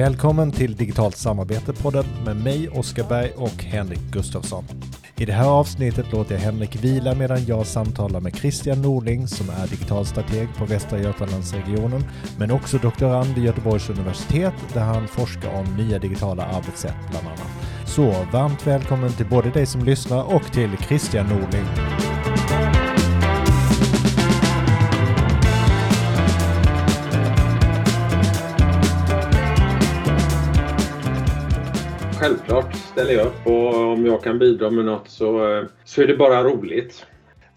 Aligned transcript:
Välkommen 0.00 0.52
till 0.52 0.76
Digitalt 0.76 1.16
samarbete-podden 1.16 2.04
med 2.24 2.36
mig, 2.36 2.68
Oskar 2.68 3.08
Berg 3.08 3.32
och 3.36 3.64
Henrik 3.64 4.00
Gustafsson. 4.12 4.64
I 5.16 5.24
det 5.24 5.32
här 5.32 5.48
avsnittet 5.48 6.12
låter 6.12 6.34
jag 6.34 6.40
Henrik 6.40 6.84
vila 6.84 7.14
medan 7.14 7.44
jag 7.46 7.66
samtalar 7.66 8.20
med 8.20 8.36
Christian 8.36 8.82
Norling 8.82 9.28
som 9.28 9.50
är 9.50 9.66
digital 9.66 10.06
strateg 10.06 10.48
på 10.56 10.64
Västra 10.64 10.98
Götalandsregionen 10.98 12.04
men 12.38 12.50
också 12.50 12.78
doktorand 12.78 13.34
vid 13.34 13.44
Göteborgs 13.44 13.90
universitet 13.90 14.54
där 14.72 14.80
han 14.80 15.08
forskar 15.08 15.50
om 15.50 15.76
nya 15.76 15.98
digitala 15.98 16.44
arbetssätt 16.44 16.96
bland 17.10 17.26
annat. 17.26 17.50
Så 17.86 18.26
varmt 18.32 18.66
välkommen 18.66 19.12
till 19.12 19.26
både 19.26 19.50
dig 19.50 19.66
som 19.66 19.84
lyssnar 19.84 20.34
och 20.34 20.52
till 20.52 20.76
Christian 20.88 21.26
Norling. 21.26 22.19
Självklart 32.20 32.74
ställer 32.74 33.12
jag 33.12 33.26
upp 33.26 33.46
och 33.46 33.74
om 33.74 34.06
jag 34.06 34.22
kan 34.22 34.38
bidra 34.38 34.70
med 34.70 34.84
något 34.84 35.08
så, 35.08 35.64
så 35.84 36.02
är 36.02 36.06
det 36.06 36.16
bara 36.16 36.44
roligt. 36.44 37.06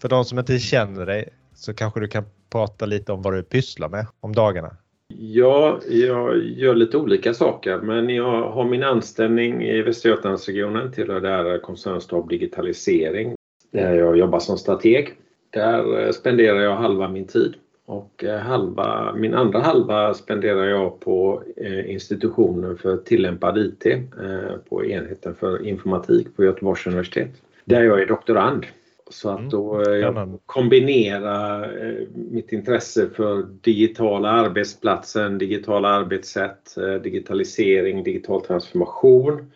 För 0.02 0.08
de 0.08 0.24
som 0.24 0.38
inte 0.38 0.58
känner 0.58 1.06
dig 1.06 1.28
så 1.54 1.74
kanske 1.74 2.00
du 2.00 2.08
kan 2.08 2.24
prata 2.52 2.86
lite 2.86 3.12
om 3.12 3.22
vad 3.22 3.34
du 3.34 3.42
pysslar 3.42 3.88
med 3.88 4.06
om 4.20 4.34
dagarna? 4.34 4.76
Ja, 5.18 5.80
jag 5.88 6.38
gör 6.38 6.74
lite 6.74 6.96
olika 6.96 7.34
saker 7.34 7.78
men 7.78 8.08
jag 8.08 8.50
har 8.50 8.64
min 8.64 8.82
anställning 8.82 9.62
i 9.62 9.82
Västra 9.82 10.10
Götalandsregionen 10.10 10.92
tillhör 10.92 11.20
där 11.20 11.58
koncernstab 11.58 12.28
digitalisering 12.28 13.34
där 13.72 13.94
jag 13.94 14.18
jobbar 14.18 14.38
som 14.38 14.58
strateg. 14.58 15.14
Där 15.50 16.12
spenderar 16.12 16.60
jag 16.60 16.76
halva 16.76 17.08
min 17.08 17.26
tid 17.26 17.54
och 17.86 18.24
eh, 18.24 18.38
halva, 18.38 19.14
min 19.14 19.34
andra 19.34 19.58
halva 19.58 20.14
spenderar 20.14 20.64
jag 20.64 21.00
på 21.00 21.42
eh, 21.56 21.90
institutionen 21.90 22.78
för 22.78 22.96
tillämpad 22.96 23.58
IT 23.58 23.86
eh, 23.86 24.56
på 24.68 24.84
enheten 24.84 25.34
för 25.34 25.66
informatik 25.66 26.36
på 26.36 26.44
Göteborgs 26.44 26.86
universitet. 26.86 27.30
Där 27.64 27.82
jag 27.82 28.02
är 28.02 28.06
doktorand. 28.06 28.66
Så 29.10 29.30
att 29.30 29.50
då 29.50 29.82
jag 29.90 30.38
kombinera 30.46 31.66
mitt 32.14 32.52
intresse 32.52 33.08
för 33.10 33.42
digitala 33.42 34.30
arbetsplatsen, 34.30 35.38
digitala 35.38 35.88
arbetssätt, 35.88 36.74
digitalisering, 37.02 38.04
digital 38.04 38.40
transformation 38.44 39.52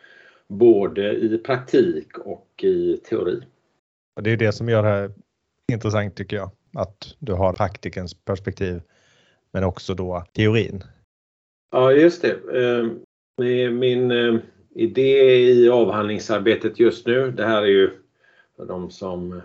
både 0.48 1.12
i 1.12 1.38
praktik 1.38 2.18
och 2.18 2.64
i 2.64 2.96
teori. 2.96 3.42
Och 4.16 4.22
det 4.22 4.30
är 4.30 4.36
det 4.36 4.52
som 4.52 4.68
gör 4.68 4.82
det 4.82 4.88
här 4.88 5.12
intressant 5.72 6.16
tycker 6.16 6.36
jag 6.36 6.50
att 6.78 7.14
du 7.18 7.32
har 7.32 7.52
praktikens 7.52 8.14
perspektiv 8.14 8.80
men 9.52 9.64
också 9.64 9.94
då 9.94 10.24
teorin. 10.32 10.84
Ja, 11.72 11.92
just 11.92 12.22
det. 12.22 12.36
Ehm, 12.62 13.00
min 13.78 14.10
eh, 14.10 14.40
idé 14.74 15.40
i 15.40 15.68
avhandlingsarbetet 15.68 16.80
just 16.80 17.06
nu, 17.06 17.30
det 17.30 17.44
här 17.46 17.62
är 17.62 17.66
ju 17.66 17.90
för 18.56 18.66
de 18.66 18.90
som 18.90 19.40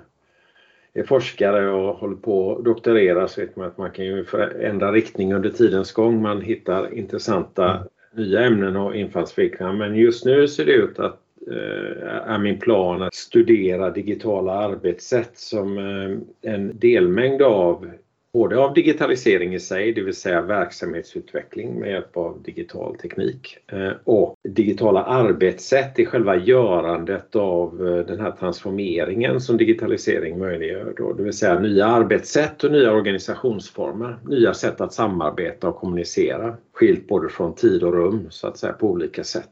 är 0.94 1.04
forskare 1.04 1.70
och 1.70 1.96
håller 1.96 2.16
på 2.16 2.56
att 2.56 2.66
doktorera 2.66 3.28
så 3.28 3.42
vet 3.42 3.56
man 3.56 3.68
att 3.68 3.78
man 3.78 3.92
kan 3.92 4.06
ju 4.06 4.26
ändra 4.62 4.92
riktning 4.92 5.34
under 5.34 5.50
tidens 5.50 5.92
gång. 5.92 6.22
Man 6.22 6.42
hittar 6.42 6.94
intressanta 6.94 7.70
mm. 7.70 7.88
nya 8.12 8.46
ämnen 8.46 8.76
och 8.76 8.96
infallsvinklar. 8.96 9.74
Men 9.74 9.96
just 9.96 10.26
nu 10.26 10.48
ser 10.48 10.66
det 10.66 10.72
ut 10.72 11.00
att 11.00 11.20
Eh, 11.52 12.32
är 12.34 12.40
min 12.40 12.60
plan 12.60 13.02
att 13.02 13.14
studera 13.14 13.90
digitala 13.90 14.52
arbetssätt 14.52 15.32
som 15.34 15.78
eh, 15.78 16.52
en 16.54 16.80
delmängd 16.80 17.42
av 17.42 17.92
både 18.34 18.58
av 18.58 18.74
digitalisering 18.74 19.54
i 19.54 19.60
sig, 19.60 19.94
det 19.94 20.02
vill 20.02 20.16
säga 20.16 20.42
verksamhetsutveckling 20.42 21.80
med 21.80 21.92
hjälp 21.92 22.18
av 22.18 22.42
digital 22.44 22.98
teknik 22.98 23.58
eh, 23.72 23.92
och 24.04 24.36
digitala 24.44 25.04
arbetssätt 25.04 26.00
i 26.00 26.06
själva 26.06 26.36
görandet 26.36 27.36
av 27.36 27.78
den 28.08 28.20
här 28.20 28.32
transformeringen 28.32 29.42
som 29.42 29.58
digitalisering 29.58 30.40
möjliggör. 30.40 30.94
Då, 30.98 31.14
det 31.14 31.24
vill 31.24 31.34
säga 31.34 31.60
nya 31.60 31.86
arbetssätt 31.86 32.64
och 32.64 32.72
nya 32.72 32.94
organisationsformer, 32.94 34.18
nya 34.26 34.54
sätt 34.54 34.82
att 34.82 34.94
samarbeta 34.94 35.70
och 35.70 35.76
kommunicera 35.76 36.58
skilt 36.74 37.08
både 37.08 37.30
från 37.30 37.56
tid 37.56 37.84
och 37.84 37.94
rum 37.94 38.28
så 38.30 38.48
att 38.48 38.58
säga 38.58 38.74
på 38.74 38.88
olika 38.88 39.24
sätt. 39.24 39.52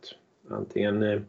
Antingen 0.49 1.25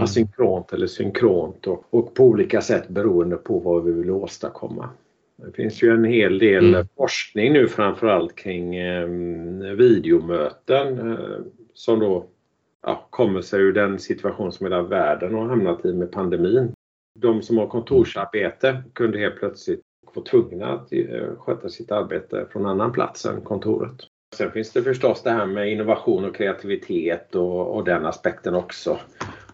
asynkront 0.00 0.72
eller 0.72 0.86
synkront 0.86 1.66
och, 1.66 1.84
och, 1.90 2.14
på 2.14 2.24
olika 2.24 2.60
sätt 2.60 2.88
beroende 2.88 3.36
på 3.36 3.58
vad 3.58 3.84
vi 3.84 3.92
vill 3.92 4.10
åstadkomma. 4.10 4.90
Det 5.36 5.52
finns 5.52 5.82
ju 5.82 5.90
en 5.90 6.04
hel 6.04 6.38
del 6.38 6.74
mm. 6.74 6.86
forskning 6.96 7.52
nu 7.52 7.68
framförallt 7.68 8.36
kring 8.36 8.76
eh, 8.76 9.08
videomöten 9.76 11.12
eh, 11.12 11.38
som 11.74 12.00
då 12.00 12.26
ja, 12.82 13.06
kommer 13.10 13.40
sig 13.40 13.60
ur 13.60 13.72
den 13.72 13.98
situation 13.98 14.52
som 14.52 14.66
hela 14.66 14.82
världen 14.82 15.34
har 15.34 15.48
hamnat 15.48 15.84
i 15.84 15.92
med 15.92 16.12
pandemin. 16.12 16.72
De 17.18 17.42
som 17.42 17.58
har 17.58 17.66
kontorsarbete 17.66 18.82
kunde 18.92 19.18
helt 19.18 19.36
plötsligt 19.36 19.80
få 20.14 20.22
tvungna 20.22 20.66
att 20.66 20.92
eh, 20.92 21.36
sköta 21.38 21.68
sitt 21.68 21.92
arbete 21.92 22.46
från 22.52 22.66
annan 22.66 22.92
plats 22.92 23.26
än 23.26 23.40
kontoret. 23.40 23.96
Sen 24.36 24.50
finns 24.50 24.72
det 24.72 24.82
förstås 24.82 25.22
det 25.22 25.30
här 25.30 25.46
med 25.46 25.72
innovation 25.72 26.24
och 26.24 26.36
kreativitet 26.36 27.34
och, 27.34 27.76
och 27.76 27.84
den 27.84 28.06
aspekten 28.06 28.54
också 28.54 28.98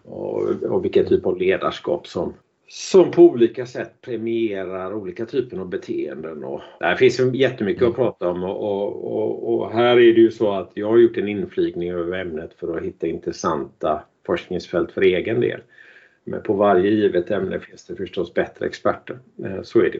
och, 0.03 0.63
och 0.63 0.85
vilken 0.85 1.05
typ 1.05 1.25
av 1.25 1.37
ledarskap 1.37 2.07
som, 2.07 2.33
som 2.67 3.11
på 3.11 3.23
olika 3.23 3.65
sätt 3.65 4.01
premierar 4.01 4.93
olika 4.93 5.25
typer 5.25 5.57
av 5.57 5.69
beteenden. 5.69 6.43
Och, 6.43 6.61
det 6.79 6.97
finns 6.97 7.19
jättemycket 7.19 7.83
att 7.83 7.95
prata 7.95 8.29
om 8.29 8.43
och, 8.43 8.63
och, 8.63 9.13
och, 9.13 9.53
och, 9.53 9.71
här 9.71 9.91
är 9.91 10.13
det 10.13 10.21
ju 10.21 10.31
så 10.31 10.51
att 10.51 10.71
jag 10.73 10.89
har 10.89 10.97
gjort 10.97 11.17
en 11.17 11.27
inflygning 11.27 11.91
över 11.91 12.19
ämnet 12.19 12.53
för 12.53 12.77
att 12.77 12.83
hitta 12.83 13.07
intressanta 13.07 14.03
forskningsfält 14.25 14.91
för 14.91 15.01
egen 15.01 15.41
del. 15.41 15.61
Men 16.25 16.43
på 16.43 16.53
varje 16.53 16.91
givet 16.91 17.31
ämne 17.31 17.59
finns 17.59 17.85
det 17.85 17.95
förstås 17.95 18.33
bättre 18.33 18.65
experter. 18.65 19.19
Eh, 19.45 19.61
så 19.61 19.79
är 19.79 19.91
det. 19.91 19.99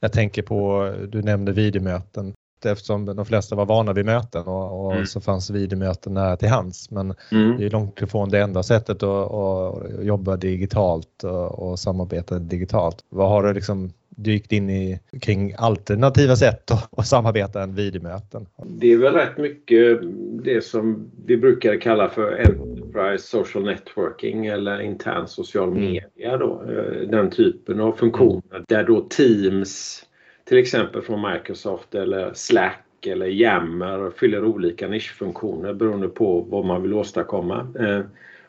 Jag 0.00 0.12
tänker 0.12 0.42
på, 0.42 0.92
du 1.08 1.22
nämnde 1.22 1.52
videomöten 1.52 2.32
eftersom 2.66 3.04
de 3.04 3.26
flesta 3.26 3.56
var 3.56 3.66
vana 3.66 3.92
vid 3.92 4.04
möten 4.04 4.42
och, 4.42 4.86
och 4.86 4.92
mm. 4.92 5.06
så 5.06 5.20
fanns 5.20 5.50
videomöten 5.50 6.14
nära 6.14 6.36
till 6.36 6.48
hands. 6.48 6.90
Men 6.90 7.14
mm. 7.32 7.56
det 7.58 7.66
är 7.66 7.70
långt 7.70 8.02
ifrån 8.02 8.28
det 8.28 8.40
enda 8.40 8.62
sättet 8.62 9.02
att, 9.02 9.32
att 9.32 10.04
jobba 10.04 10.36
digitalt 10.36 11.24
och, 11.24 11.70
och 11.70 11.78
samarbeta 11.78 12.38
digitalt. 12.38 13.04
Vad 13.08 13.28
har 13.28 13.42
du 13.42 13.52
liksom 13.52 13.92
dykt 14.16 14.52
in 14.52 14.70
i 14.70 15.00
kring 15.20 15.54
alternativa 15.58 16.36
sätt 16.36 16.70
att, 16.96 17.06
samarbeta 17.06 17.62
än 17.62 17.74
videomöten? 17.74 18.46
Det 18.64 18.92
är 18.92 18.98
väl 18.98 19.14
rätt 19.14 19.38
mycket 19.38 20.00
det 20.44 20.64
som 20.64 21.10
vi 21.26 21.36
brukar 21.36 21.80
kalla 21.80 22.08
för 22.08 22.40
Enterprise 22.40 23.28
Social 23.28 23.64
Networking 23.64 24.46
eller 24.46 24.80
intern 24.80 25.28
social 25.28 25.68
mm. 25.68 25.80
media. 25.80 26.36
Då. 26.36 26.62
Eh, 26.68 27.08
den 27.08 27.30
typen 27.30 27.80
av 27.80 27.92
funktioner 27.92 28.64
där 28.68 28.84
då 28.84 29.00
Teams 29.00 30.04
till 30.44 30.58
exempel 30.58 31.02
från 31.02 31.32
Microsoft 31.32 31.94
eller 31.94 32.34
Slack 32.34 33.06
eller 33.06 33.26
Yammer 33.26 34.10
fyller 34.10 34.44
olika 34.44 34.88
nischfunktioner 34.88 35.74
beroende 35.74 36.08
på 36.08 36.40
vad 36.40 36.64
man 36.64 36.82
vill 36.82 36.94
åstadkomma 36.94 37.66
eh, 37.78 38.00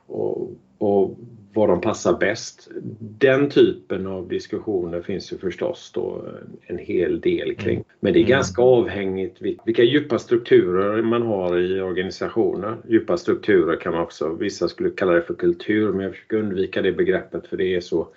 och, 0.05 0.51
och 0.77 1.17
vad 1.53 1.69
de 1.69 1.81
passar 1.81 2.17
bäst. 2.17 2.71
Den 2.99 3.49
typen 3.49 4.07
av 4.07 4.27
diskussioner 4.27 5.01
finns 5.01 5.33
ju 5.33 5.37
förstås 5.37 5.91
då 5.95 6.25
en 6.67 6.77
hel 6.77 7.21
del 7.21 7.55
kring. 7.55 7.75
Mm. 7.75 7.85
Men 7.99 8.13
det 8.13 8.19
är 8.19 8.23
ganska 8.23 8.61
mm. 8.61 8.73
avhängigt 8.73 9.41
vilka 9.65 9.83
djupa 9.83 10.19
strukturer 10.19 11.01
man 11.01 11.21
har 11.21 11.59
i 11.59 11.81
organisationer. 11.81 12.77
Djupa 12.89 13.17
strukturer 13.17 13.75
kan 13.75 13.93
man 13.93 14.01
också, 14.01 14.33
vissa 14.33 14.67
skulle 14.67 14.89
kalla 14.89 15.11
det 15.11 15.21
för 15.21 15.33
kultur 15.33 15.91
men 15.91 16.01
jag 16.01 16.11
försöker 16.11 16.37
undvika 16.37 16.81
det 16.81 16.91
begreppet 16.91 17.47
för 17.47 17.57
det 17.57 17.75
är 17.75 17.81
så 17.81 18.07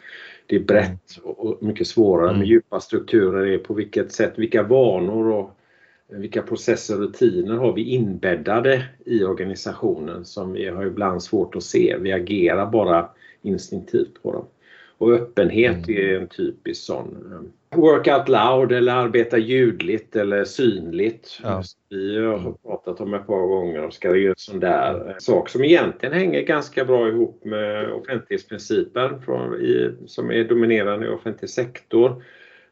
det 0.46 0.56
är 0.56 0.60
brett 0.60 1.18
och 1.22 1.62
mycket 1.62 1.86
svårare 1.86 2.26
med 2.26 2.36
mm. 2.36 2.48
djupa 2.48 2.80
strukturer. 2.80 3.46
är 3.46 3.58
på 3.58 3.74
vilket 3.74 4.12
sätt, 4.12 4.32
vilka 4.36 4.62
vanor 4.62 5.28
och 5.28 5.50
vilka 6.08 6.42
processer 6.42 6.94
och 6.94 7.00
rutiner 7.00 7.56
har 7.56 7.72
vi 7.72 7.82
inbäddade 7.82 8.84
i 9.06 9.24
organisationen 9.24 10.24
som 10.24 10.52
vi 10.52 10.68
har 10.68 10.86
ibland 10.86 11.22
svårt 11.22 11.56
att 11.56 11.62
se. 11.62 11.96
Vi 12.00 12.12
agerar 12.12 12.66
bara 12.66 13.08
instinktivt 13.42 14.22
på 14.22 14.32
dem. 14.32 14.44
Och 14.98 15.12
öppenhet 15.12 15.88
mm. 15.88 16.00
är 16.00 16.20
en 16.20 16.28
typisk 16.28 16.82
sån. 16.82 17.52
Work 17.74 18.06
out 18.08 18.28
loud 18.28 18.72
eller 18.72 18.92
arbeta 18.92 19.38
ljudligt 19.38 20.16
eller 20.16 20.44
synligt. 20.44 21.40
Ja. 21.42 21.62
Vi 21.88 22.18
har 22.18 22.38
mm. 22.38 22.54
pratat 22.62 23.00
om 23.00 23.14
ett 23.14 23.26
par 23.26 23.46
gånger 23.46 23.84
och 23.84 23.92
ska 23.92 24.16
göra 24.16 24.30
en 24.30 24.34
sån 24.36 24.60
där 24.60 25.16
sak 25.18 25.48
som 25.48 25.64
egentligen 25.64 26.14
hänger 26.14 26.42
ganska 26.42 26.84
bra 26.84 27.08
ihop 27.08 27.44
med 27.44 27.92
offentlighetsprincipen 27.92 29.22
från, 29.22 29.54
i, 29.54 29.94
som 30.06 30.30
är 30.30 30.44
dominerande 30.44 31.06
i 31.06 31.08
offentlig 31.08 31.50
sektor. 31.50 32.22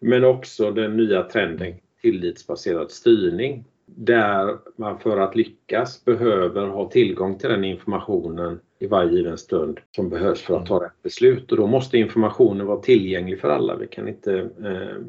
Men 0.00 0.24
också 0.24 0.70
den 0.70 0.96
nya 0.96 1.22
trenden 1.22 1.74
tillitsbaserad 2.00 2.90
styrning 2.90 3.64
där 3.86 4.58
man 4.76 4.98
för 4.98 5.20
att 5.20 5.36
lyckas 5.36 6.04
behöver 6.04 6.66
ha 6.66 6.90
tillgång 6.90 7.38
till 7.38 7.48
den 7.48 7.64
informationen 7.64 8.60
i 8.84 8.86
varje 8.86 9.12
given 9.12 9.38
stund 9.38 9.80
som 9.96 10.08
behövs 10.08 10.42
för 10.42 10.56
att 10.56 10.66
ta 10.66 10.84
rätt 10.84 11.02
beslut 11.02 11.52
och 11.52 11.58
då 11.58 11.66
måste 11.66 11.98
informationen 11.98 12.66
vara 12.66 12.80
tillgänglig 12.80 13.40
för 13.40 13.48
alla. 13.48 13.76
Vi 13.76 13.86
kan 13.86 14.08
inte 14.08 14.38
eh, 14.64 15.02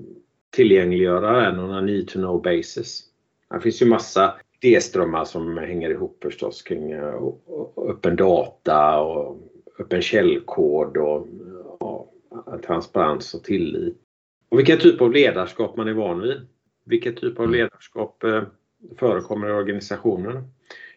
tillgängliggöra 0.50 1.42
den 1.42 1.60
on 1.60 1.72
a 1.72 1.81
need 1.81 2.07
to 2.07 2.19
know 2.19 2.42
basis. 2.42 3.04
Det 3.50 3.60
finns 3.60 3.81
ju 3.81 3.86
massa 3.86 4.33
idéströmmar 4.62 5.25
som 5.25 5.57
hänger 5.57 5.89
ihop 5.89 6.18
förstås 6.22 6.62
kring 6.62 6.94
uh, 6.94 7.33
öppen 7.77 8.16
data 8.16 9.00
och 9.00 9.38
öppen 9.80 10.01
källkod 10.01 10.98
och 10.98 11.27
uh, 12.31 12.60
transparens 12.62 13.33
och 13.33 13.44
tillit. 13.44 13.98
Och 14.50 14.60
vilken 14.60 14.80
typ 14.80 15.01
av 15.01 15.12
ledarskap 15.12 15.77
man 15.77 15.88
är 15.88 15.94
van 15.94 16.22
vid. 16.22 16.48
Vilken 16.86 17.16
typ 17.16 17.39
av 17.39 17.45
mm. 17.45 17.57
ledarskap 17.57 18.24
uh, 18.25 18.42
förekommer 18.98 19.50
i 19.50 19.51
organisationen? 19.51 20.44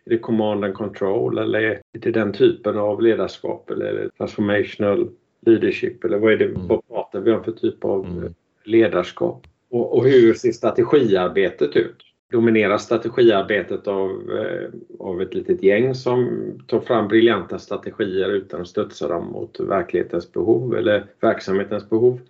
Är 0.08 0.10
det 0.10 0.18
command 0.18 0.64
and 0.64 0.74
control 0.74 1.38
eller 1.38 1.58
är 1.58 1.80
det 1.98 2.10
den 2.10 2.32
typen 2.32 2.78
av 2.78 3.02
ledarskap 3.02 3.70
eller 3.70 4.10
transformational 4.18 5.10
leadership 5.46 6.04
eller 6.04 6.18
vad 6.18 6.32
är 6.32 6.36
det, 6.36 6.44
mm. 6.44 6.66
vad 6.66 6.88
pratar 6.88 7.20
vi 7.20 7.32
om 7.32 7.44
för 7.44 7.52
typ 7.52 7.84
av 7.84 8.06
mm. 8.06 8.34
ledarskap? 8.64 9.46
Och, 9.70 9.96
och, 9.96 10.04
hur 10.04 10.34
ser 10.34 10.52
strategiarbetet 10.52 11.76
ut? 11.76 11.96
Domineras 12.32 12.84
strategiarbetet 12.84 13.88
av, 13.88 14.10
eh, 14.10 14.68
av 14.98 15.22
ett 15.22 15.34
litet 15.34 15.62
gäng 15.62 15.94
som 15.94 16.42
tar 16.66 16.80
fram 16.80 17.08
briljanta 17.08 17.58
strategier 17.58 18.28
utan 18.28 18.60
att 18.60 18.68
studsa 18.68 19.08
dem 19.08 19.26
mot 19.26 19.60
verklighetens 19.60 20.32
behov 20.32 20.76
eller 20.76 21.04
verksamhetens 21.20 21.90
behov? 21.90 22.20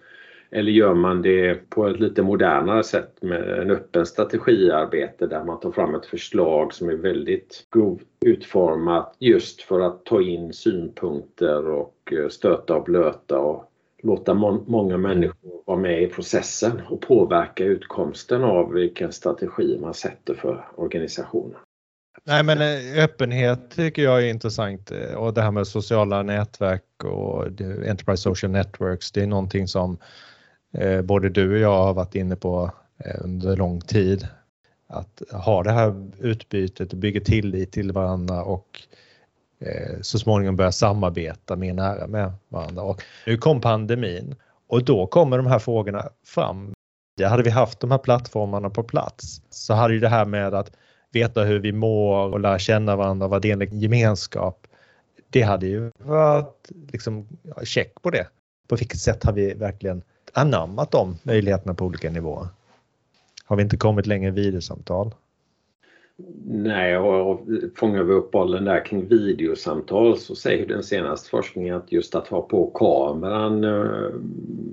Eller 0.50 0.72
gör 0.72 0.94
man 0.94 1.22
det 1.22 1.70
på 1.70 1.86
ett 1.86 2.00
lite 2.00 2.22
modernare 2.22 2.82
sätt 2.82 3.22
med 3.22 3.58
en 3.58 3.70
öppen 3.70 4.06
strategiarbete 4.06 5.26
där 5.26 5.44
man 5.44 5.60
tar 5.60 5.70
fram 5.70 5.94
ett 5.94 6.06
förslag 6.06 6.74
som 6.74 6.88
är 6.88 6.94
väldigt 6.94 7.66
grovt 7.74 8.06
utformat 8.20 9.16
just 9.18 9.62
för 9.62 9.80
att 9.80 10.04
ta 10.04 10.22
in 10.22 10.52
synpunkter 10.52 11.68
och 11.68 12.12
eh, 12.12 12.28
stöta 12.28 12.76
och 12.76 12.84
blöta 12.84 13.38
och 13.38 13.64
låta 14.02 14.34
må 14.34 14.64
många 14.66 14.98
människor 14.98 15.62
vara 15.66 15.78
med 15.78 16.02
i 16.02 16.06
processen 16.06 16.80
och 16.90 17.00
påverka 17.00 17.64
utkomsten 17.64 18.44
av 18.44 18.72
vilken 18.72 19.12
strategi 19.12 19.78
man 19.80 19.94
sätter 19.94 20.34
för 20.34 20.68
organisationen. 20.76 21.58
Nej 22.24 22.42
men 22.42 22.58
eh, 22.60 23.04
öppenhet 23.04 23.70
tycker 23.76 24.02
jag 24.02 24.22
är 24.22 24.30
intressant 24.30 24.90
eh, 24.90 25.14
och 25.14 25.34
det 25.34 25.42
här 25.42 25.50
med 25.50 25.66
sociala 25.66 26.22
nätverk 26.22 27.04
och 27.04 27.46
Enterprise 27.86 28.22
Social 28.22 28.52
Networks 28.52 29.12
det 29.12 29.22
är 29.22 29.26
någonting 29.26 29.68
som 29.68 29.98
Eh, 30.72 31.02
både 31.02 31.28
du 31.28 31.52
och 31.52 31.58
jag 31.58 31.84
har 31.84 31.94
varit 31.94 32.14
inne 32.14 32.36
på 32.36 32.70
eh, 33.04 33.24
under 33.24 33.56
lång 33.56 33.80
tid. 33.80 34.28
Att 34.86 35.22
ha 35.32 35.62
det 35.62 35.72
här 35.72 36.10
utbytet 36.18 36.92
och 36.92 36.98
bygga 36.98 37.20
tillit 37.20 37.72
till 37.72 37.92
varandra 37.92 38.44
och 38.44 38.82
eh, 39.60 40.00
så 40.00 40.18
småningom 40.18 40.56
börja 40.56 40.72
samarbeta 40.72 41.56
mer 41.56 41.74
nära 41.74 42.06
med 42.06 42.32
varandra. 42.48 42.82
Och 42.82 43.02
nu 43.26 43.36
kom 43.36 43.60
pandemin 43.60 44.34
och 44.66 44.84
då 44.84 45.06
kommer 45.06 45.36
de 45.36 45.46
här 45.46 45.58
frågorna 45.58 46.08
fram. 46.24 46.72
Hade 47.24 47.42
vi 47.42 47.50
haft 47.50 47.80
de 47.80 47.90
här 47.90 47.98
plattformarna 47.98 48.70
på 48.70 48.82
plats 48.82 49.42
så 49.50 49.74
hade 49.74 49.94
ju 49.94 50.00
det 50.00 50.08
här 50.08 50.24
med 50.24 50.54
att 50.54 50.72
veta 51.12 51.44
hur 51.44 51.58
vi 51.58 51.72
mår 51.72 52.32
och 52.32 52.40
lära 52.40 52.58
känna 52.58 52.96
varandra 52.96 53.26
och 53.26 53.30
vara 53.30 53.40
del 53.40 53.68
gemenskap. 53.72 54.66
Det 55.30 55.42
hade 55.42 55.66
ju 55.66 55.90
varit 55.98 56.70
liksom 56.92 57.28
check 57.64 58.02
på 58.02 58.10
det. 58.10 58.26
På 58.68 58.76
vilket 58.76 59.00
sätt 59.00 59.24
har 59.24 59.32
vi 59.32 59.54
verkligen 59.54 60.02
anammat 60.32 60.90
de 60.90 61.18
möjligheterna 61.22 61.74
på 61.74 61.84
olika 61.84 62.10
nivåer? 62.10 62.48
Har 63.44 63.56
vi 63.56 63.62
inte 63.62 63.76
kommit 63.76 64.06
längre 64.06 64.28
i 64.28 64.30
videosamtal? 64.30 65.14
Nej, 66.46 66.98
och 66.98 67.40
fångar 67.76 68.02
vi 68.02 68.12
upp 68.12 68.30
bollen 68.30 68.64
där 68.64 68.84
kring 68.84 69.08
videosamtal 69.08 70.18
så 70.18 70.34
säger 70.34 70.66
den 70.66 70.82
senaste 70.82 71.30
forskningen 71.30 71.76
att 71.76 71.92
just 71.92 72.14
att 72.14 72.28
ha 72.28 72.42
på 72.42 72.66
kameran, 72.66 73.64
eh, 73.64 74.10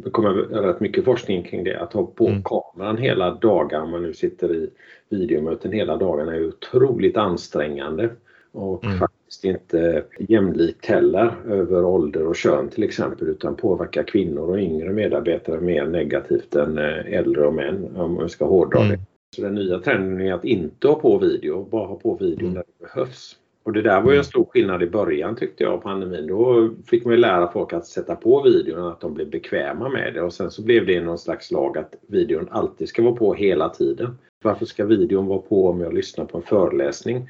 det 0.03 0.09
kommer 0.09 0.29
rätt 0.33 0.79
mycket 0.79 1.05
forskning 1.05 1.43
kring 1.43 1.63
det, 1.63 1.81
att 1.81 1.93
ha 1.93 2.05
på 2.05 2.27
mm. 2.27 2.43
kameran 2.43 2.97
hela 2.97 3.31
dagen, 3.31 3.81
om 3.81 3.91
man 3.91 4.03
nu 4.03 4.13
sitter 4.13 4.55
i 4.55 4.69
videomöten 5.09 5.71
hela 5.71 5.97
dagarna 5.97 6.35
är 6.35 6.47
otroligt 6.47 7.17
ansträngande 7.17 8.09
och 8.51 8.85
mm. 8.85 8.99
Faktiskt 9.25 9.43
inte 9.43 10.03
jämlikt 10.19 10.85
heller 10.85 11.35
över 11.47 11.85
ålder 11.85 12.27
och 12.27 12.35
kön 12.35 12.69
till 12.69 12.83
exempel 12.83 13.27
utan 13.27 13.55
påverkar 13.55 14.03
kvinnor 14.03 14.49
och 14.49 14.59
yngre 14.59 14.89
medarbetare 14.89 15.61
mer 15.61 15.85
negativt 15.85 16.55
än 16.55 16.77
eh, 16.77 17.13
äldre 17.13 17.47
och 17.47 17.53
män 17.53 17.97
om 17.97 18.13
man 18.13 18.29
ska 18.29 18.45
hårdra 18.45 18.79
mm. 18.79 18.91
det. 18.91 18.99
Så 19.35 19.41
den 19.41 19.55
nya 19.55 19.79
trenden 19.79 20.21
är 20.21 20.33
att 20.33 20.45
inte 20.45 20.87
ha 20.87 20.95
på 20.95 21.17
video, 21.17 21.67
bara 21.71 21.87
ha 21.87 21.95
på 21.95 22.15
video 22.15 22.47
mm. 22.47 22.53
när 22.53 22.63
det 22.67 22.85
behövs. 22.85 23.35
Och 23.63 23.73
det 23.73 23.81
där 23.81 24.01
var 24.01 24.11
ju 24.11 24.17
en 24.17 24.23
stor 24.23 24.45
skillnad 24.45 24.83
i 24.83 24.87
början 24.87 25.35
tyckte 25.35 25.63
jag 25.63 25.73
av 25.73 25.77
pandemin. 25.77 26.27
Då 26.27 26.69
fick 26.85 27.05
man 27.05 27.21
lära 27.21 27.51
folk 27.51 27.73
att 27.73 27.85
sätta 27.85 28.15
på 28.15 28.41
videon, 28.41 28.87
att 28.87 29.01
de 29.01 29.13
blev 29.13 29.29
bekväma 29.29 29.89
med 29.89 30.13
det 30.13 30.21
och 30.21 30.33
sen 30.33 30.51
så 30.51 30.61
blev 30.61 30.85
det 30.85 31.01
någon 31.01 31.17
slags 31.17 31.51
lag 31.51 31.77
att 31.77 31.95
videon 32.07 32.47
alltid 32.51 32.89
ska 32.89 33.03
vara 33.03 33.15
på 33.15 33.33
hela 33.33 33.69
tiden. 33.69 34.17
Varför 34.43 34.65
ska 34.65 34.85
videon 34.85 35.25
vara 35.25 35.39
på 35.39 35.69
om 35.69 35.81
jag 35.81 35.93
lyssnar 35.93 36.25
på 36.25 36.37
en 36.37 36.43
föreläsning 36.43 37.29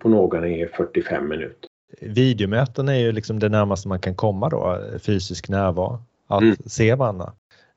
på 0.00 0.08
någon 0.08 0.44
i 0.44 0.66
45 0.66 1.28
minuter. 1.28 1.68
Videomöten 2.00 2.88
är 2.88 2.98
ju 2.98 3.12
liksom 3.12 3.38
det 3.38 3.48
närmaste 3.48 3.88
man 3.88 4.00
kan 4.00 4.14
komma 4.14 4.48
då, 4.48 4.80
fysisk 4.98 5.48
närvaro, 5.48 6.02
att 6.28 6.42
mm. 6.42 6.56
se 6.66 6.94
varandra. 6.94 7.32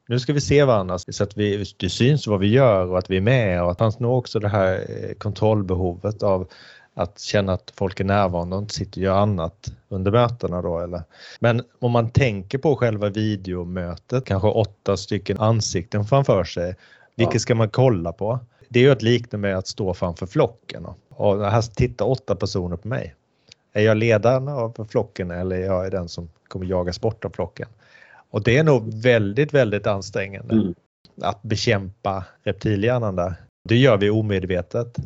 Nu 0.08 0.20
ska 0.20 0.34
vi 0.34 0.42
se 0.42 0.64
varandra 0.64 0.98
så 1.00 1.24
att 1.24 1.38
vi, 1.38 1.66
det 1.78 1.90
syns 1.90 2.28
vad 2.28 2.40
vi 2.40 2.48
gör 2.48 2.88
och 2.88 2.98
att 2.98 3.10
vi 3.10 3.18
är 3.18 3.22
med 3.22 3.64
och 3.64 3.72
att 3.72 3.78
fanns 3.78 4.00
nog 4.00 4.18
också 4.18 4.40
det 4.40 4.48
här 4.48 4.74
eh, 4.74 5.14
kontrollbehovet 5.14 6.24
av 6.24 6.48
att 6.94 7.20
känna 7.20 7.54
att 7.54 7.74
folk 7.76 8.00
är 8.00 8.04
närvarande 8.04 8.56
och 8.56 8.62
inte 8.62 8.74
sitter 8.74 9.02
och 9.02 9.06
gör 9.06 9.18
annat 9.18 9.72
under 9.90 10.12
mötena 10.12 10.62
då 10.62 10.80
eller. 10.80 11.04
Men 11.40 11.62
om 11.80 11.92
man 11.92 12.10
tänker 12.10 12.58
på 12.58 12.76
själva 12.76 13.10
videomötet, 13.10 14.26
kanske 14.26 14.48
åtta 14.48 14.98
stycken 14.98 15.40
ansikten 15.40 16.06
framför 16.06 16.44
sig. 16.44 16.76
Vilket 17.16 17.42
ska 17.42 17.56
man 17.56 17.70
kolla 17.70 18.12
på? 18.12 18.40
Det 18.70 18.80
är 18.80 18.84
ju 18.84 18.92
att 18.92 19.02
likna 19.02 19.38
med 19.38 19.58
att 19.58 19.68
stå 19.68 19.94
framför 19.94 20.26
flocken 20.26 20.86
och 21.16 21.52
här 21.52 21.62
tittar 21.62 22.06
åtta 22.06 22.36
personer 22.36 22.78
på 22.78 22.88
mig. 22.88 23.16
Är 23.74 23.82
jag 23.82 23.98
ledaren 23.98 24.48
av 24.48 24.88
flocken 24.90 25.32
eller 25.32 25.56
är 25.56 25.66
jag 25.66 25.92
den 25.92 26.10
som 26.10 26.30
kommer 26.48 26.66
jagas 26.66 27.02
bort 27.02 27.26
av 27.26 27.30
flocken? 27.30 27.68
Och 28.30 28.44
det 28.44 28.58
är 28.58 28.64
nog 28.64 28.94
väldigt, 28.94 29.54
väldigt 29.54 29.88
ansträngande 29.88 30.54
mm. 30.54 30.76
att 31.22 31.42
bekämpa 31.42 32.26
reptilhjärnan 32.44 33.16
där. 33.16 33.34
Det 33.70 33.76
gör 33.76 33.98
vi 33.98 34.10
omedvetet. 34.10 34.98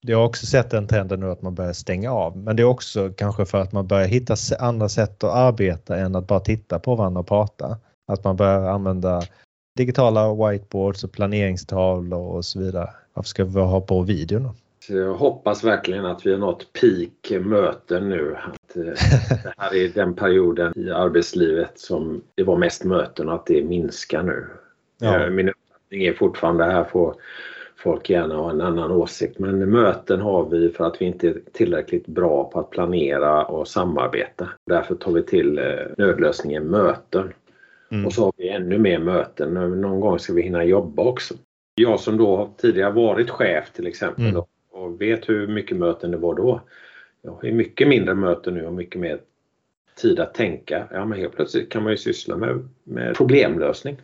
Jag 0.00 0.18
har 0.18 0.24
också 0.24 0.46
sett 0.46 0.70
den 0.70 0.86
trenden 0.86 1.20
nu 1.20 1.30
att 1.30 1.42
man 1.42 1.54
börjar 1.54 1.72
stänga 1.72 2.12
av, 2.12 2.36
men 2.36 2.56
det 2.56 2.62
är 2.62 2.64
också 2.64 3.12
kanske 3.16 3.46
för 3.46 3.58
att 3.58 3.72
man 3.72 3.86
börjar 3.86 4.06
hitta 4.06 4.36
andra 4.58 4.88
sätt 4.88 5.24
att 5.24 5.34
arbeta 5.34 5.96
än 5.96 6.16
att 6.16 6.26
bara 6.26 6.40
titta 6.40 6.78
på 6.78 6.94
varandra 6.94 7.20
och 7.20 7.26
prata. 7.26 7.78
Att 8.12 8.24
man 8.24 8.36
börjar 8.36 8.64
använda 8.64 9.22
digitala 9.76 10.34
whiteboards 10.34 11.04
och 11.04 11.12
planeringstavlor 11.12 12.36
och 12.36 12.44
så 12.44 12.58
vidare. 12.58 12.90
Varför 13.14 13.28
ska 13.28 13.44
vi 13.44 13.60
ha 13.60 13.80
på 13.80 14.02
videon? 14.02 14.50
Jag 14.90 15.14
hoppas 15.14 15.64
verkligen 15.64 16.06
att 16.06 16.26
vi 16.26 16.32
har 16.32 16.38
nått 16.38 16.72
peak 16.72 17.40
möten 17.44 18.08
nu. 18.08 18.36
Att 18.36 18.76
eh, 18.76 18.82
det 19.44 19.52
här 19.56 19.74
är 19.74 19.88
den 19.88 20.14
perioden 20.14 20.72
i 20.76 20.90
arbetslivet 20.90 21.78
som 21.78 22.22
det 22.34 22.42
var 22.42 22.56
mest 22.56 22.84
möten 22.84 23.28
och 23.28 23.34
att 23.34 23.46
det 23.46 23.64
minskar 23.64 24.22
nu. 24.22 24.46
Ja. 25.00 25.24
Eh, 25.24 25.30
min 25.30 25.48
uppfattning 25.48 26.04
är 26.04 26.12
fortfarande, 26.12 26.64
här 26.64 26.84
får 26.84 27.14
folk 27.76 28.10
gärna 28.10 28.34
ha 28.34 28.50
en 28.50 28.60
annan 28.60 28.90
åsikt, 28.90 29.38
men 29.38 29.70
möten 29.70 30.20
har 30.20 30.48
vi 30.48 30.68
för 30.68 30.84
att 30.84 31.00
vi 31.00 31.04
inte 31.04 31.28
är 31.28 31.40
tillräckligt 31.52 32.06
bra 32.06 32.50
på 32.52 32.60
att 32.60 32.70
planera 32.70 33.44
och 33.44 33.68
samarbeta. 33.68 34.48
Därför 34.66 34.94
tar 34.94 35.12
vi 35.12 35.22
till 35.22 35.58
eh, 35.58 35.64
nödlösningen 35.98 36.64
möten. 36.64 37.32
Mm. 37.90 38.06
Och 38.06 38.12
så 38.12 38.24
har 38.24 38.32
vi 38.36 38.48
ännu 38.48 38.78
mer 38.78 38.98
möten. 38.98 39.54
Någon 39.54 40.00
gång 40.00 40.18
ska 40.18 40.32
vi 40.32 40.42
hinna 40.42 40.64
jobba 40.64 41.02
också. 41.02 41.34
Jag 41.74 42.00
som 42.00 42.16
då 42.16 42.50
tidigare 42.56 42.92
varit 42.92 43.30
chef 43.30 43.72
till 43.72 43.86
exempel 43.86 44.24
mm. 44.24 44.36
och 44.36 44.48
och 44.78 45.00
vet 45.00 45.28
hur 45.28 45.46
mycket 45.46 45.76
möten 45.76 46.10
det 46.10 46.16
var 46.16 46.34
då. 46.34 46.60
Jag 47.22 47.32
har 47.32 47.52
mycket 47.52 47.88
mindre 47.88 48.14
möten 48.14 48.54
nu 48.54 48.66
och 48.66 48.72
mycket 48.72 49.00
mer 49.00 49.20
tid 50.00 50.20
att 50.20 50.34
tänka. 50.34 50.88
Ja, 50.90 51.04
men 51.04 51.18
helt 51.18 51.36
plötsligt 51.36 51.70
kan 51.70 51.82
man 51.82 51.92
ju 51.92 51.96
syssla 51.96 52.36
med, 52.36 52.68
med 52.84 53.16
problemlösning. 53.16 53.96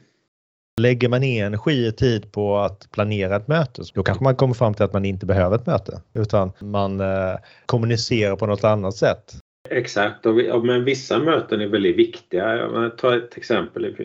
Lägger 0.80 1.08
man 1.08 1.20
ner 1.20 1.46
energi 1.46 1.90
och 1.90 1.96
tid 1.96 2.32
på 2.32 2.56
att 2.56 2.88
planera 2.90 3.36
ett 3.36 3.48
möte, 3.48 3.82
då 3.94 4.02
kanske 4.02 4.24
man 4.24 4.36
kommer 4.36 4.54
fram 4.54 4.74
till 4.74 4.84
att 4.84 4.92
man 4.92 5.04
inte 5.04 5.26
behöver 5.26 5.56
ett 5.56 5.66
möte 5.66 6.02
utan 6.14 6.52
man 6.60 7.00
eh, 7.00 7.36
kommunicerar 7.66 8.36
på 8.36 8.46
något 8.46 8.64
annat 8.64 8.94
sätt. 8.94 9.34
Exakt, 9.70 10.26
och 10.26 10.38
vi, 10.38 10.50
och 10.50 10.66
men 10.66 10.84
vissa 10.84 11.18
möten 11.18 11.60
är 11.60 11.66
väldigt 11.66 11.96
viktiga. 11.96 12.90
Tar 12.96 13.16
ett 13.16 13.36
exempel. 13.36 13.96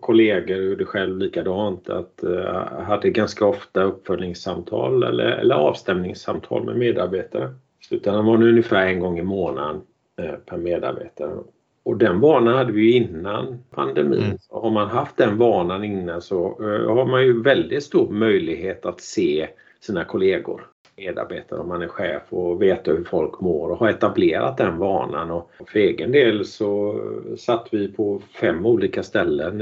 Kollegor 0.00 0.56
gjorde 0.56 0.84
själv 0.84 1.18
likadant. 1.18 1.88
Att 1.88 2.20
uh, 2.24 2.82
hade 2.82 3.10
ganska 3.10 3.46
ofta 3.46 3.82
uppföljningssamtal 3.82 5.02
eller, 5.02 5.24
eller 5.24 5.54
avstämningssamtal 5.54 6.64
med 6.64 6.76
medarbetare. 6.76 7.54
Slutändan 7.80 8.26
var 8.26 8.38
det 8.38 8.48
ungefär 8.48 8.86
en 8.86 9.00
gång 9.00 9.18
i 9.18 9.22
månaden 9.22 9.80
uh, 10.20 10.34
per 10.34 10.56
medarbetare. 10.56 11.38
Och 11.82 11.96
den 11.96 12.20
vanan 12.20 12.54
hade 12.54 12.72
vi 12.72 12.92
innan 12.92 13.64
pandemin. 13.70 14.24
Mm. 14.24 14.38
Har 14.50 14.70
man 14.70 14.88
haft 14.88 15.16
den 15.16 15.38
vanan 15.38 15.84
innan 15.84 16.22
så 16.22 16.58
uh, 16.60 16.94
har 16.94 17.06
man 17.06 17.22
ju 17.22 17.42
väldigt 17.42 17.82
stor 17.82 18.10
möjlighet 18.10 18.86
att 18.86 19.00
se 19.00 19.48
sina 19.80 20.04
kollegor. 20.04 20.66
Medarbetare 20.96 21.60
om 21.60 21.68
man 21.68 21.82
är 21.82 21.88
chef 21.88 22.22
och 22.28 22.62
veta 22.62 22.90
hur 22.90 23.04
folk 23.04 23.40
mår 23.40 23.70
och 23.70 23.78
har 23.78 23.88
etablerat 23.88 24.56
den 24.56 24.78
vanan. 24.78 25.30
Och 25.30 25.50
för 25.66 25.78
egen 25.78 26.12
del 26.12 26.44
så 26.44 27.00
satt 27.38 27.68
vi 27.70 27.88
på 27.88 28.22
fem 28.40 28.66
olika 28.66 29.02
ställen, 29.02 29.60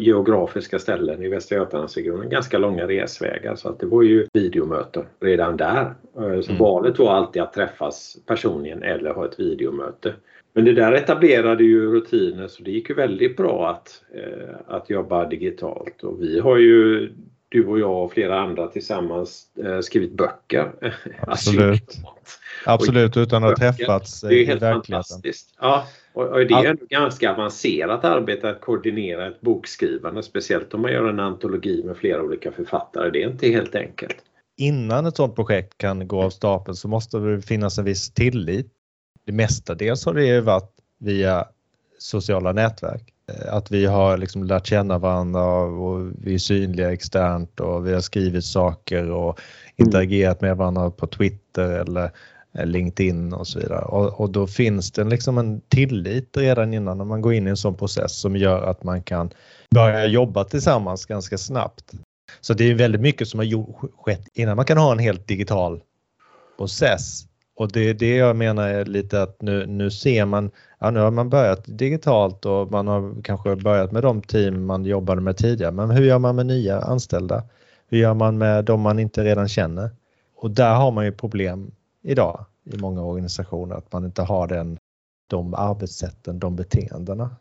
geografiska 0.00 0.78
ställen 0.78 1.22
i 1.22 1.28
Västra 1.28 1.56
Götalandsregionen, 1.56 2.28
ganska 2.28 2.58
långa 2.58 2.88
resvägar 2.88 3.54
så 3.54 3.68
att 3.68 3.80
det 3.80 3.86
var 3.86 4.02
ju 4.02 4.26
videomöten 4.32 5.04
redan 5.20 5.56
där. 5.56 5.94
Så 6.14 6.50
mm. 6.50 6.58
valet 6.58 6.98
var 6.98 7.12
alltid 7.12 7.42
att 7.42 7.52
träffas 7.52 8.16
personligen 8.26 8.82
eller 8.82 9.14
ha 9.14 9.26
ett 9.26 9.40
videomöte. 9.40 10.14
Men 10.54 10.64
det 10.64 10.72
där 10.72 10.92
etablerade 10.92 11.64
ju 11.64 11.92
rutiner 11.92 12.48
så 12.48 12.62
det 12.62 12.70
gick 12.70 12.88
ju 12.88 12.94
väldigt 12.94 13.36
bra 13.36 13.70
att, 13.70 14.02
eh, 14.14 14.56
att 14.66 14.90
jobba 14.90 15.28
digitalt 15.28 16.02
och 16.02 16.22
vi 16.22 16.40
har 16.40 16.56
ju 16.58 17.10
du 17.52 17.66
och 17.66 17.78
jag 17.78 18.04
och 18.04 18.12
flera 18.12 18.40
andra 18.40 18.66
tillsammans 18.66 19.46
eh, 19.64 19.80
skrivit 19.80 20.12
böcker. 20.12 20.72
Absolut. 21.26 21.96
Absolut, 22.66 23.16
utan 23.16 23.44
att 23.44 23.50
ha 23.50 23.72
träffats 23.72 24.20
Det 24.20 24.34
är 24.34 24.46
helt 24.46 24.60
fantastiskt. 24.60 25.54
Ja, 25.60 25.86
och, 26.12 26.26
och 26.26 26.46
det 26.46 26.54
är 26.54 26.64
ändå 26.64 26.84
ganska 26.88 27.32
avancerat 27.32 28.04
arbete 28.04 28.50
att 28.50 28.60
koordinera 28.60 29.28
ett 29.28 29.40
bokskrivande, 29.40 30.22
speciellt 30.22 30.74
om 30.74 30.82
man 30.82 30.92
gör 30.92 31.08
en 31.08 31.20
antologi 31.20 31.82
med 31.84 31.96
flera 31.96 32.22
olika 32.22 32.52
författare. 32.52 33.10
Det 33.10 33.22
är 33.22 33.28
inte 33.28 33.48
helt 33.48 33.74
enkelt. 33.74 34.16
Innan 34.56 35.06
ett 35.06 35.16
sådant 35.16 35.36
projekt 35.36 35.78
kan 35.78 36.08
gå 36.08 36.22
av 36.22 36.30
stapeln 36.30 36.76
så 36.76 36.88
måste 36.88 37.18
det 37.18 37.42
finnas 37.42 37.78
en 37.78 37.84
viss 37.84 38.14
tillit. 38.14 38.66
Det 39.26 39.32
mestadels 39.32 40.06
har 40.06 40.14
det 40.14 40.26
ju 40.26 40.40
varit 40.40 40.72
via 40.98 41.44
sociala 41.98 42.52
nätverk. 42.52 43.11
Eh, 43.28 43.54
att 43.54 43.70
vi 43.70 43.86
har 43.86 44.16
liksom 44.16 44.44
lärt 44.44 44.66
känna 44.66 44.98
varandra 44.98 45.44
och 45.62 46.12
vi 46.18 46.34
är 46.34 46.38
synliga 46.38 46.92
externt 46.92 47.60
och 47.60 47.86
vi 47.86 47.92
har 47.92 48.00
skrivit 48.00 48.44
saker 48.44 49.10
och 49.10 49.40
interagerat 49.76 50.40
med 50.40 50.56
varandra 50.56 50.90
på 50.90 51.06
Twitter 51.06 51.68
eller 51.68 52.10
eh, 52.58 52.66
LinkedIn 52.66 53.32
och 53.32 53.46
så 53.46 53.58
vidare. 53.58 53.84
Och, 53.84 54.20
och, 54.20 54.30
då 54.30 54.46
finns 54.46 54.92
det 54.92 55.04
liksom 55.04 55.38
en 55.38 55.60
tillit 55.60 56.36
redan 56.36 56.74
innan 56.74 56.98
när 56.98 57.04
man 57.04 57.20
går 57.20 57.34
in 57.34 57.46
i 57.46 57.50
en 57.50 57.56
sån 57.56 57.76
process 57.76 58.20
som 58.20 58.36
gör 58.36 58.62
att 58.62 58.84
man 58.84 59.02
kan 59.02 59.30
börja 59.74 60.06
jobba 60.06 60.44
tillsammans 60.44 61.06
ganska 61.06 61.38
snabbt. 61.38 61.92
Så 62.40 62.54
det 62.54 62.70
är 62.70 62.74
väldigt 62.74 63.00
mycket 63.00 63.28
som 63.28 63.40
har 63.40 63.74
skett 64.04 64.28
innan 64.34 64.56
man 64.56 64.64
kan 64.64 64.78
ha 64.78 64.92
en 64.92 64.98
helt 64.98 65.28
digital 65.28 65.80
process. 66.56 67.24
Och 67.54 67.72
det 67.72 67.80
är 67.88 67.94
det 67.94 68.16
jag 68.16 68.36
menar 68.36 68.68
är 68.68 68.84
lite 68.84 69.22
att 69.22 69.42
nu, 69.42 69.66
nu 69.66 69.90
ser 69.90 70.24
man 70.24 70.50
ja, 70.78 70.90
nu 70.90 71.00
har 71.00 71.10
man 71.10 71.30
börjat 71.30 71.64
digitalt 71.66 72.46
och 72.46 72.70
man 72.70 72.86
har 72.86 73.22
kanske 73.22 73.56
börjat 73.56 73.92
med 73.92 74.02
de 74.02 74.22
team 74.22 74.66
man 74.66 74.84
jobbade 74.84 75.20
med 75.20 75.36
tidigare. 75.36 75.72
Men 75.72 75.90
hur 75.90 76.04
gör 76.04 76.18
man 76.18 76.36
med 76.36 76.46
nya 76.46 76.80
anställda? 76.80 77.42
Hur 77.88 77.98
gör 77.98 78.14
man 78.14 78.38
med 78.38 78.64
de 78.64 78.80
man 78.80 78.98
inte 78.98 79.24
redan 79.24 79.48
känner? 79.48 79.90
Och 80.36 80.50
där 80.50 80.74
har 80.74 80.90
man 80.90 81.04
ju 81.04 81.12
problem 81.12 81.70
idag 82.02 82.44
i 82.64 82.76
många 82.76 83.02
organisationer 83.02 83.74
att 83.74 83.92
man 83.92 84.04
inte 84.04 84.22
har 84.22 84.46
den, 84.46 84.78
de 85.26 85.54
arbetssätten, 85.54 86.38
de 86.38 86.56
beteendena 86.56 87.36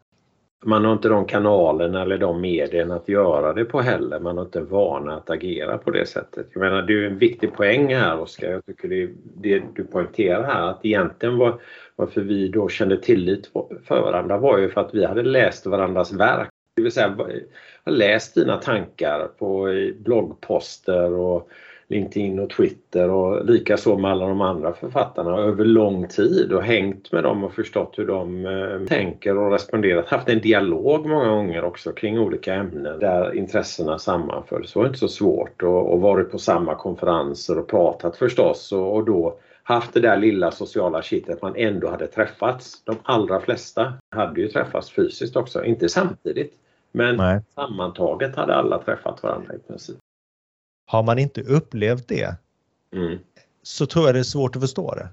man 0.66 0.86
har 0.86 0.94
inte 0.94 1.10
de 1.10 1.26
kanalerna 1.26 2.02
eller 2.02 2.18
de 2.18 2.42
medierna 2.42 2.96
att 2.96 3.10
göra 3.10 3.54
det 3.54 3.66
på 3.66 3.82
heller. 3.82 4.20
Man 4.20 4.38
har 4.38 4.46
inte 4.46 4.62
vana 4.62 5.16
att 5.16 5.30
agera 5.30 5.78
på 5.78 5.92
det 5.92 6.06
sättet. 6.06 6.48
Jag 6.54 6.62
menar, 6.62 6.82
det 6.82 6.94
är 6.94 7.08
en 7.08 7.18
viktig 7.18 7.54
poäng 7.54 7.96
här 7.96 8.20
Oskar. 8.20 8.52
Jag 8.52 8.66
tycker 8.66 8.88
det, 8.88 9.10
det 9.36 9.64
du 9.76 9.84
poängterar 9.84 10.44
här 10.44 10.68
att 10.68 10.86
egentligen 10.86 11.38
var, 11.38 11.62
varför 11.96 12.22
vi 12.22 12.48
då 12.48 12.70
kände 12.70 12.98
tillit 12.98 13.52
för 13.84 14.02
varandra 14.02 14.38
var 14.38 14.58
ju 14.58 14.70
för 14.70 14.82
att 14.82 14.94
vi 14.94 15.06
hade 15.06 15.24
läst 15.24 15.66
varandras 15.66 16.14
verk. 16.14 16.50
Det 16.76 16.82
vill 16.82 16.92
säga, 16.92 17.16
jag 17.18 17.92
har 17.92 17.98
läst 17.98 18.36
dina 18.36 18.58
tankar 18.58 19.28
på 19.40 19.68
bloggposter 20.00 21.12
och 21.12 21.50
LinkedIn 21.92 22.40
och 22.40 22.50
Twitter 22.50 23.10
och 23.10 23.46
likaså 23.46 23.98
med 23.98 24.12
alla 24.12 24.28
de 24.28 24.42
andra 24.42 24.74
författarna 24.74 25.38
över 25.38 25.66
lång 25.66 26.08
tid 26.08 26.52
och 26.52 26.64
hängt 26.64 27.12
med 27.12 27.24
dem 27.24 27.44
och 27.44 27.54
förstått 27.54 27.94
hur 27.98 28.08
de 28.08 28.46
eh, 28.46 28.88
tänker 28.88 29.38
och 29.38 29.52
responderat. 29.52 30.08
Haft 30.08 30.30
en 30.30 30.42
dialog 30.42 31.06
många 31.06 31.30
gånger 31.30 31.64
också 31.64 31.92
kring 31.92 32.20
olika 32.20 32.54
ämnen 32.54 33.00
där 33.00 33.36
intressena 33.36 34.00
sammanföll. 34.00 34.68
Så 34.68 34.80
det 34.80 34.84
var 34.84 34.88
inte 34.88 35.00
så 35.00 35.08
svårt 35.08 35.64
och, 35.64 35.94
och 35.94 36.02
varit 36.02 36.32
på 36.32 36.38
samma 36.38 36.76
konferenser 36.76 37.60
och 37.60 37.68
pratat 37.68 38.18
förstås 38.18 38.72
och, 38.72 38.96
och 38.96 39.06
då 39.06 39.38
haft 39.64 39.94
det 39.94 40.00
där 40.00 40.18
lilla 40.18 40.52
sociala 40.52 41.02
kittet 41.02 41.42
man 41.42 41.56
ändå 41.56 41.90
hade 41.90 42.08
träffats. 42.08 42.84
De 42.84 42.96
allra 43.04 43.40
flesta 43.40 43.94
hade 44.10 44.42
ju 44.42 44.48
träffats 44.48 44.92
fysiskt 44.92 45.36
också, 45.36 45.66
inte 45.66 45.90
samtidigt. 45.90 46.54
Men 46.92 47.16
Nej. 47.16 47.40
sammantaget 47.56 48.36
hade 48.36 48.56
alla 48.56 48.80
träffat 48.80 49.24
varandra 49.24 49.54
i 49.54 49.60
princip. 49.60 49.98
Har 50.86 51.04
man 51.04 51.20
inte 51.20 51.42
upplevt 51.42 52.08
det 52.08 52.36
mm. 52.96 53.20
så 53.64 53.86
tror 53.86 54.06
jag 54.06 54.16
det 54.16 54.20
är 54.20 54.24
svårt 54.24 54.56
att 54.56 54.62
förstå 54.62 54.96
det. 54.96 55.10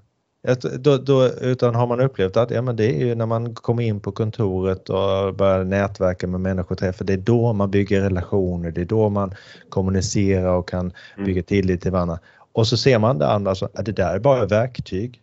Då, 0.78 0.96
då, 0.96 1.26
utan 1.26 1.74
har 1.74 1.86
man 1.86 2.00
upplevt 2.00 2.36
att 2.36 2.50
ja, 2.50 2.62
men 2.62 2.76
det 2.76 2.86
är 2.86 3.06
ju 3.06 3.14
när 3.14 3.26
man 3.26 3.54
kommer 3.54 3.82
in 3.82 4.00
på 4.00 4.12
kontoret 4.12 4.88
och 4.88 5.34
börjar 5.34 5.64
nätverka 5.64 6.26
med 6.26 6.40
människor 6.40 6.74
träffar, 6.74 7.04
det 7.04 7.12
är 7.12 7.16
då 7.16 7.52
man 7.52 7.70
bygger 7.70 8.00
relationer, 8.00 8.70
det 8.70 8.80
är 8.80 8.84
då 8.84 9.08
man 9.08 9.34
kommunicerar 9.68 10.54
och 10.54 10.68
kan 10.68 10.92
mm. 11.16 11.26
bygga 11.26 11.42
tillit 11.42 11.82
till 11.82 11.92
varandra. 11.92 12.18
Och 12.52 12.66
så 12.66 12.76
ser 12.76 12.98
man 12.98 13.18
det 13.18 13.28
andra, 13.28 13.54
så, 13.54 13.68
att 13.74 13.86
det 13.86 13.92
där 13.92 14.14
är 14.14 14.18
bara 14.18 14.46
verktyg. 14.46 15.22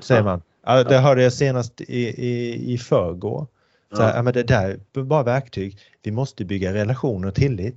Säger 0.00 0.22
man. 0.22 0.42
Det 0.88 0.98
hörde 0.98 1.22
jag 1.22 1.32
senast 1.32 1.80
i, 1.80 2.26
i, 2.26 2.72
i 2.72 2.78
förrgår. 2.78 3.46
Så 3.92 4.02
här, 4.02 4.16
ja. 4.16 4.22
men 4.22 4.32
det 4.32 4.42
där 4.42 4.78
är 4.94 5.02
bara 5.02 5.22
verktyg. 5.22 5.78
Vi 6.02 6.10
måste 6.10 6.44
bygga 6.44 6.74
relationer 6.74 7.28
och 7.28 7.34
tillit. 7.34 7.76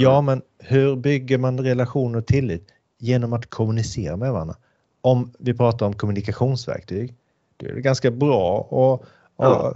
Ja, 0.00 0.20
men 0.20 0.42
hur 0.58 0.96
bygger 0.96 1.38
man 1.38 1.60
relation 1.60 2.14
och 2.14 2.26
tillit? 2.26 2.68
Genom 2.98 3.32
att 3.32 3.50
kommunicera 3.50 4.16
med 4.16 4.32
varandra. 4.32 4.54
Om 5.00 5.32
vi 5.38 5.54
pratar 5.54 5.86
om 5.86 5.92
kommunikationsverktyg, 5.92 7.14
då 7.56 7.66
är 7.66 7.72
det 7.72 7.80
ganska 7.80 8.10
bra 8.10 8.60
att 8.60 9.08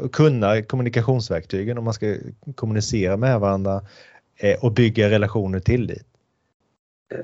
ja. 0.00 0.08
kunna 0.12 0.62
kommunikationsverktygen 0.62 1.78
om 1.78 1.84
man 1.84 1.94
ska 1.94 2.16
kommunicera 2.54 3.16
med 3.16 3.40
varandra 3.40 3.80
eh, 4.36 4.64
och 4.64 4.72
bygga 4.72 5.10
relationer 5.10 5.58
och 5.58 5.64
tillit. 5.64 6.06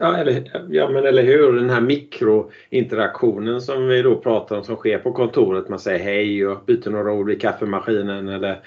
Ja, 0.01 0.17
eller, 0.17 0.67
ja, 0.71 0.89
men 0.89 1.07
eller 1.07 1.23
hur. 1.23 1.53
Den 1.53 1.71
här 1.71 1.81
mikrointeraktionen 1.81 3.61
som 3.61 3.89
vi 3.89 4.03
då 4.03 4.17
pratar 4.17 4.57
om 4.57 4.65
som 4.65 4.77
sker 4.77 4.99
på 4.99 5.13
kontoret. 5.13 5.69
Man 5.69 5.79
säger 5.79 6.05
hej 6.05 6.47
och 6.47 6.65
byter 6.67 6.91
några 6.91 7.13
ord 7.13 7.27
vid 7.27 7.41
kaffemaskinen 7.41 8.29
eller 8.29 8.63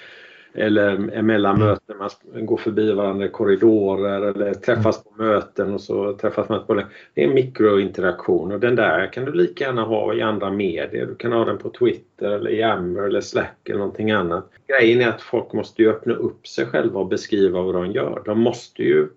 eller 0.56 1.22
mellan 1.22 1.56
mm. 1.56 1.68
möten, 1.68 1.96
man 2.34 2.46
går 2.46 2.58
förbi 2.58 2.92
varandra 2.92 3.26
i 3.26 3.30
korridorer 3.30 4.22
eller 4.22 4.54
träffas 4.54 5.04
på 5.04 5.24
möten 5.24 5.74
och 5.74 5.82
så 5.82 6.14
träffas 6.14 6.50
man 6.50 6.66
på 6.66 6.74
Det 6.74 6.84
är 7.14 7.28
en 7.28 7.34
mikrointeraktion 7.34 8.52
och 8.52 8.60
den 8.60 8.76
där 8.76 9.14
kan 9.14 9.26
du 9.26 9.34
lika 9.34 9.64
gärna 9.64 9.84
ha 9.84 10.14
i 10.14 10.22
andra 10.22 10.52
medier. 10.52 11.06
Du 11.06 11.16
kan 11.16 11.32
ha 11.32 11.46
den 11.46 11.58
på 11.58 11.70
Twitter 11.70 12.32
eller 12.32 12.50
i 12.50 12.60
Yammer 12.60 13.02
eller 13.02 13.22
Slack 13.22 13.70
eller 13.70 13.80
någonting 13.80 14.12
annat. 14.12 14.50
Grejen 14.68 15.02
är 15.02 15.08
att 15.08 15.22
folk 15.22 15.54
måste 15.54 15.82
ju 15.82 15.90
öppna 15.90 16.14
upp 16.14 16.48
sig 16.48 16.66
själva 16.66 17.00
och 17.00 17.08
beskriva 17.08 17.62
vad 17.62 17.76
de 17.76 17.92
gör. 17.92 18.22
De 18.26 18.40
måste 18.40 18.84
ju 18.84 19.08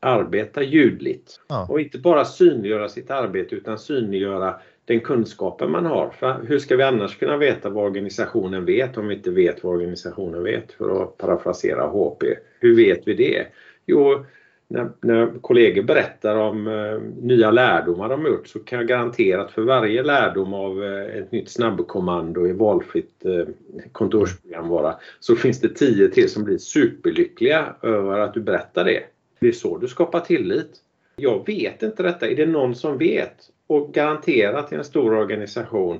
arbeta 0.00 0.62
ljudligt 0.62 1.40
ja. 1.48 1.66
och 1.70 1.80
inte 1.80 1.98
bara 1.98 2.24
synliggöra 2.24 2.88
sitt 2.88 3.10
arbete 3.10 3.54
utan 3.54 3.78
synliggöra 3.78 4.54
den 4.90 5.00
kunskapen 5.00 5.70
man 5.70 5.86
har. 5.86 6.10
För 6.10 6.44
hur 6.48 6.58
ska 6.58 6.76
vi 6.76 6.82
annars 6.82 7.18
kunna 7.18 7.36
veta 7.36 7.70
vad 7.70 7.84
organisationen 7.84 8.64
vet 8.64 8.96
om 8.96 9.08
vi 9.08 9.14
inte 9.14 9.30
vet 9.30 9.64
vad 9.64 9.74
organisationen 9.74 10.42
vet? 10.42 10.72
För 10.72 11.02
att 11.02 11.18
parafrasera 11.18 11.86
HP. 11.86 12.24
Hur 12.60 12.76
vet 12.76 13.08
vi 13.08 13.14
det? 13.14 13.46
Jo, 13.86 14.24
när, 14.68 14.90
när 15.00 15.40
kollegor 15.40 15.82
berättar 15.82 16.36
om 16.36 16.66
eh, 16.66 17.24
nya 17.24 17.50
lärdomar 17.50 18.08
de 18.08 18.26
gjort 18.26 18.48
så 18.48 18.58
kan 18.58 18.78
jag 18.78 18.88
garantera 18.88 19.42
att 19.42 19.50
för 19.50 19.62
varje 19.62 20.02
lärdom 20.02 20.54
av 20.54 20.84
eh, 20.84 21.16
ett 21.18 21.32
nytt 21.32 21.50
snabbkommando 21.50 22.46
i 22.46 22.52
valfritt 22.52 23.24
eh, 23.24 23.46
kontorsprogramvara 23.92 24.94
så 25.20 25.36
finns 25.36 25.60
det 25.60 25.68
tio 25.68 26.08
till 26.08 26.30
som 26.30 26.44
blir 26.44 26.58
superlyckliga 26.58 27.74
över 27.82 28.18
att 28.18 28.34
du 28.34 28.40
berättar 28.40 28.84
det. 28.84 29.02
Det 29.40 29.48
är 29.48 29.52
så 29.52 29.78
du 29.78 29.88
skapar 29.88 30.20
tillit. 30.20 30.70
Jag 31.16 31.46
vet 31.46 31.82
inte 31.82 32.02
detta. 32.02 32.28
Är 32.28 32.36
det 32.36 32.46
någon 32.46 32.74
som 32.74 32.98
vet? 32.98 33.50
Och 33.70 33.94
garanterat 33.94 34.72
i 34.72 34.76
en 34.76 34.84
stor 34.84 35.14
organisation 35.14 35.98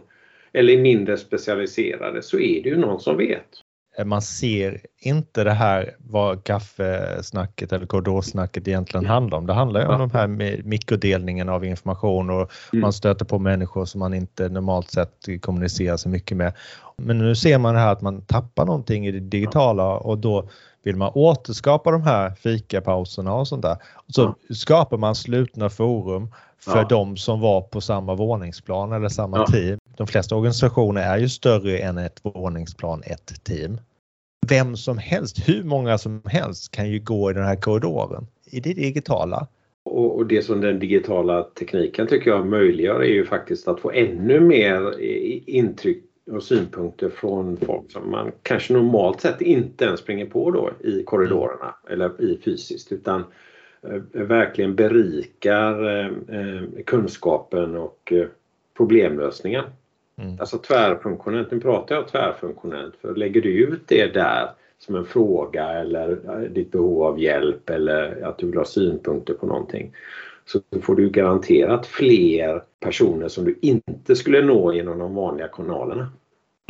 eller 0.52 0.72
i 0.72 0.82
mindre 0.82 1.16
specialiserade 1.16 2.22
så 2.22 2.38
är 2.38 2.62
det 2.62 2.68
ju 2.68 2.76
någon 2.76 3.00
som 3.00 3.16
vet. 3.16 3.46
Man 4.04 4.22
ser 4.22 4.80
inte 4.98 5.44
det 5.44 5.50
här 5.50 5.94
vad 5.98 6.44
kaffesnacket 6.44 7.72
eller 7.72 7.86
korridorsnacket 7.86 8.68
egentligen 8.68 9.06
handlar 9.06 9.38
om. 9.38 9.46
Det 9.46 9.52
handlar 9.52 9.80
ju 9.80 9.86
om 9.86 9.92
ja. 9.92 9.98
de 9.98 10.10
här 10.10 10.62
mikrodelningen 10.62 11.48
av 11.48 11.64
information 11.64 12.30
och 12.30 12.50
mm. 12.72 12.80
man 12.80 12.92
stöter 12.92 13.24
på 13.24 13.38
människor 13.38 13.84
som 13.84 13.98
man 13.98 14.14
inte 14.14 14.48
normalt 14.48 14.90
sett 14.90 15.26
kommunicerar 15.40 15.96
så 15.96 16.08
mycket 16.08 16.36
med. 16.36 16.52
Men 16.96 17.18
nu 17.18 17.34
ser 17.34 17.58
man 17.58 17.76
här 17.76 17.92
att 17.92 18.00
man 18.00 18.26
tappar 18.26 18.66
någonting 18.66 19.06
i 19.06 19.12
det 19.12 19.20
digitala 19.20 19.96
och 19.96 20.18
då 20.18 20.48
vill 20.82 20.96
man 20.96 21.12
återskapa 21.14 21.90
de 21.90 22.02
här 22.02 22.30
fikapauserna 22.30 23.34
och 23.34 23.48
sånt 23.48 23.62
där. 23.62 23.76
så 24.08 24.34
ja. 24.48 24.54
skapar 24.54 24.96
man 24.96 25.14
slutna 25.14 25.70
forum 25.70 26.28
för 26.58 26.78
ja. 26.78 26.86
de 26.88 27.16
som 27.16 27.40
var 27.40 27.60
på 27.60 27.80
samma 27.80 28.14
våningsplan 28.14 28.92
eller 28.92 29.08
samma 29.08 29.36
ja. 29.36 29.46
team. 29.46 29.78
De 29.96 30.06
flesta 30.06 30.36
organisationer 30.36 31.02
är 31.02 31.18
ju 31.18 31.28
större 31.28 31.78
än 31.78 31.98
ett 31.98 32.20
våningsplan, 32.22 33.02
ett 33.06 33.44
team. 33.44 33.80
Vem 34.48 34.76
som 34.76 34.98
helst, 34.98 35.48
hur 35.48 35.64
många 35.64 35.98
som 35.98 36.22
helst 36.24 36.70
kan 36.70 36.90
ju 36.90 36.98
gå 36.98 37.30
i 37.30 37.34
den 37.34 37.44
här 37.44 37.56
korridoren 37.56 38.26
i 38.46 38.60
det 38.60 38.74
digitala 38.74 39.46
Och, 39.84 40.16
och 40.16 40.26
det 40.26 40.42
som 40.42 40.60
den 40.60 40.78
digitala 40.78 41.42
tekniken 41.42 42.06
tycker 42.06 42.30
jag 42.30 42.46
möjliggör 42.46 43.00
är 43.00 43.12
ju 43.12 43.26
faktiskt 43.26 43.68
att 43.68 43.80
få 43.80 43.90
ännu 43.90 44.40
mer 44.40 45.00
intryck 45.46 46.09
och 46.30 46.42
synpunkter 46.42 47.08
från 47.08 47.56
folk 47.56 47.92
som 47.92 48.10
man 48.10 48.32
kanske 48.42 48.72
normalt 48.72 49.20
sett 49.20 49.40
inte 49.40 49.84
ens 49.84 50.00
springer 50.00 50.26
på 50.26 50.50
då 50.50 50.70
i 50.88 51.02
korridorerna 51.02 51.74
eller 51.88 52.22
i 52.22 52.38
fysiskt 52.44 52.92
utan 52.92 53.24
eh, 53.82 54.00
verkligen 54.12 54.74
berikar 54.74 55.98
eh, 55.98 56.06
eh, 56.38 56.62
kunskapen 56.86 57.76
och 57.76 58.12
problemlösningen. 58.76 59.64
Mm. 60.22 60.36
Alltså 60.40 60.58
tvärfunktionellt, 60.58 61.50
nu 61.50 61.60
pratar 61.60 61.94
jag 61.94 62.08
tvärfunktionellt 62.08 62.96
för 62.96 63.14
lägger 63.14 63.40
du 63.40 63.50
ut 63.50 63.82
det 63.86 64.14
där 64.14 64.50
som 64.78 64.94
en 64.94 65.04
fråga 65.04 65.68
eller 65.68 66.48
ditt 66.48 66.72
behov 66.72 67.02
av 67.02 67.20
hjälp 67.20 67.70
eller 67.70 68.22
att 68.22 68.38
du 68.38 68.46
vill 68.46 68.58
ha 68.58 68.64
synpunkter 68.64 69.34
på 69.34 69.46
någonting 69.46 69.92
så 70.44 70.60
får 70.82 70.94
du 70.94 71.10
garanterat 71.10 71.86
fler 71.86 72.62
personer 72.80 73.28
som 73.28 73.44
du 73.44 73.58
inte 73.60 74.16
skulle 74.16 74.42
nå 74.42 74.72
genom 74.72 74.98
de 74.98 75.14
vanliga 75.14 75.48
kanalerna. 75.48 76.12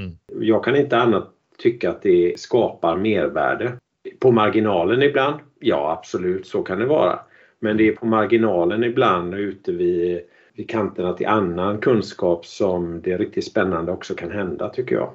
Mm. 0.00 0.16
Jag 0.46 0.64
kan 0.64 0.76
inte 0.76 0.98
annat 0.98 1.30
tycka 1.58 1.90
att 1.90 2.02
det 2.02 2.40
skapar 2.40 2.96
mervärde. 2.96 3.72
På 4.18 4.30
marginalen 4.32 5.02
ibland, 5.02 5.40
ja 5.58 5.92
absolut 5.98 6.46
så 6.46 6.62
kan 6.62 6.78
det 6.78 6.86
vara. 6.86 7.20
Men 7.58 7.76
det 7.76 7.88
är 7.88 7.92
på 7.92 8.06
marginalen 8.06 8.84
ibland 8.84 9.34
ute 9.34 9.72
vid, 9.72 10.20
vid 10.54 10.70
kanterna 10.70 11.12
till 11.12 11.26
annan 11.26 11.78
kunskap 11.78 12.46
som 12.46 13.00
det 13.00 13.12
är 13.12 13.18
riktigt 13.18 13.44
spännande 13.44 13.92
också 13.92 14.14
kan 14.14 14.30
hända 14.30 14.68
tycker 14.68 14.94
jag. 14.94 15.10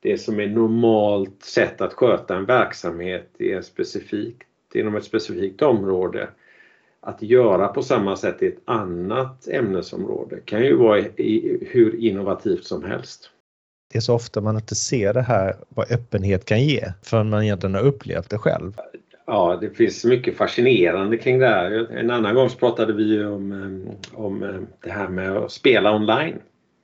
Det 0.00 0.18
som 0.18 0.40
är 0.40 0.46
normalt 0.46 1.42
sätt 1.42 1.80
att 1.80 1.94
sköta 1.94 2.36
en 2.36 2.44
verksamhet 2.44 3.30
är 3.38 3.60
specifikt 3.60 4.48
inom 4.74 4.96
ett 4.96 5.04
specifikt 5.04 5.62
område 5.62 6.28
att 7.00 7.22
göra 7.22 7.68
på 7.68 7.82
samma 7.82 8.16
sätt 8.16 8.42
i 8.42 8.46
ett 8.46 8.62
annat 8.64 9.48
ämnesområde 9.48 10.40
kan 10.44 10.64
ju 10.64 10.76
vara 10.76 10.98
i, 10.98 11.58
hur 11.70 11.94
innovativt 11.96 12.64
som 12.64 12.84
helst. 12.84 13.30
Det 13.94 13.98
är 13.98 14.00
så 14.00 14.14
ofta 14.14 14.40
man 14.40 14.56
inte 14.56 14.74
ser 14.74 15.14
det 15.14 15.22
här 15.22 15.56
vad 15.68 15.92
öppenhet 15.92 16.44
kan 16.44 16.62
ge 16.62 16.92
förrän 17.02 17.30
man 17.30 17.42
egentligen 17.42 17.74
har 17.74 17.82
upplevt 17.82 18.30
det 18.30 18.38
själv. 18.38 18.72
Ja, 19.26 19.58
det 19.60 19.70
finns 19.70 20.04
mycket 20.04 20.36
fascinerande 20.36 21.16
kring 21.16 21.38
det 21.38 21.46
här. 21.46 21.92
En 21.92 22.10
annan 22.10 22.34
gång 22.34 22.48
pratade 22.48 22.92
vi 22.92 23.24
om, 23.24 23.52
eh, 23.52 24.18
om 24.20 24.42
eh, 24.42 24.48
det 24.84 24.90
här 24.90 25.08
med 25.08 25.36
att 25.36 25.52
spela 25.52 25.96
online. 25.96 26.38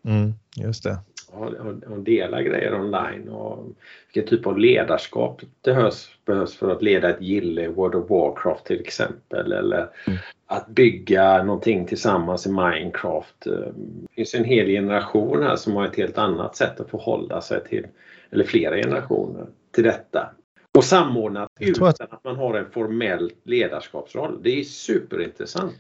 Mm, 0.05 0.35
just 0.57 0.85
det 0.85 0.99
och, 1.33 1.93
och 1.93 1.99
dela 1.99 2.43
grejer 2.43 2.75
online 2.75 3.29
och 3.29 3.67
vilken 4.15 4.39
typ 4.39 4.47
av 4.47 4.59
ledarskap 4.59 5.41
det 5.41 5.71
behövs, 5.71 6.09
behövs 6.25 6.57
för 6.57 6.73
att 6.73 6.83
leda 6.83 7.11
ett 7.11 7.23
gille 7.23 7.69
World 7.69 7.95
of 7.95 8.11
Warcraft 8.11 8.65
till 8.65 8.81
exempel 8.81 9.53
eller 9.53 9.89
mm. 10.07 10.19
att 10.47 10.69
bygga 10.69 11.43
någonting 11.43 11.87
tillsammans 11.87 12.47
i 12.47 12.51
Minecraft. 12.51 13.41
Det 13.41 13.73
finns 14.15 14.35
en 14.35 14.45
hel 14.45 14.67
generation 14.67 15.43
här 15.43 15.57
som 15.57 15.77
har 15.77 15.87
ett 15.87 15.97
helt 15.97 16.19
annat 16.19 16.57
sätt 16.57 16.81
att 16.81 16.91
förhålla 16.91 17.41
sig 17.41 17.65
till, 17.65 17.87
eller 18.31 18.45
flera 18.45 18.77
generationer, 18.77 19.47
till 19.75 19.85
detta. 19.85 20.31
Och 20.79 20.85
samordnat 20.85 21.51
utan 21.61 21.89
att... 21.89 22.01
att 22.01 22.25
man 22.25 22.37
har 22.37 22.55
en 22.55 22.71
formell 22.71 23.33
ledarskapsroll. 23.45 24.43
Det 24.43 24.61
är 24.61 24.65
superintressant. 24.65 25.75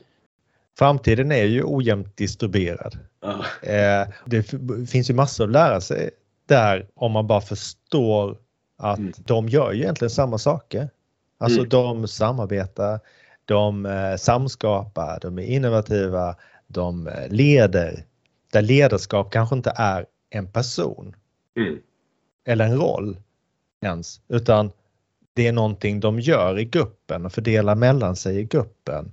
Framtiden 0.78 1.32
är 1.32 1.44
ju 1.44 1.62
ojämnt 1.64 2.16
distribuerad. 2.16 2.98
Ja. 3.20 3.44
Eh, 3.70 4.08
det 4.26 4.42
finns 4.90 5.10
ju 5.10 5.14
massor 5.14 5.44
att 5.44 5.50
lära 5.50 5.80
sig 5.80 6.10
där 6.46 6.86
om 6.94 7.12
man 7.12 7.26
bara 7.26 7.40
förstår 7.40 8.36
att 8.78 8.98
mm. 8.98 9.12
de 9.18 9.48
gör 9.48 9.72
ju 9.72 9.82
egentligen 9.82 10.10
samma 10.10 10.38
saker. 10.38 10.90
Alltså 11.38 11.58
mm. 11.58 11.68
de 11.68 12.08
samarbetar, 12.08 13.00
de 13.44 13.86
eh, 13.86 14.16
samskapar, 14.16 15.18
de 15.22 15.38
är 15.38 15.42
innovativa, 15.42 16.36
de 16.66 17.06
eh, 17.06 17.28
leder. 17.28 18.04
Där 18.52 18.62
ledarskap 18.62 19.32
kanske 19.32 19.56
inte 19.56 19.72
är 19.76 20.06
en 20.30 20.52
person 20.52 21.14
mm. 21.56 21.78
eller 22.44 22.64
en 22.64 22.78
roll 22.78 23.16
ens, 23.82 24.20
utan 24.28 24.70
det 25.34 25.46
är 25.46 25.52
någonting 25.52 26.00
de 26.00 26.20
gör 26.20 26.58
i 26.58 26.64
gruppen 26.64 27.26
och 27.26 27.32
fördelar 27.32 27.74
mellan 27.74 28.16
sig 28.16 28.38
i 28.38 28.44
gruppen. 28.44 29.12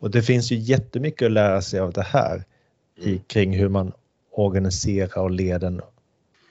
Och 0.00 0.10
det 0.10 0.22
finns 0.22 0.52
ju 0.52 0.56
jättemycket 0.56 1.26
att 1.26 1.32
lära 1.32 1.62
sig 1.62 1.80
av 1.80 1.92
det 1.92 2.02
här 2.02 2.44
i, 2.96 3.08
mm. 3.08 3.20
kring 3.26 3.52
hur 3.52 3.68
man 3.68 3.92
organiserar 4.30 5.22
och 5.22 5.30
leder 5.30 5.66
en 5.66 5.80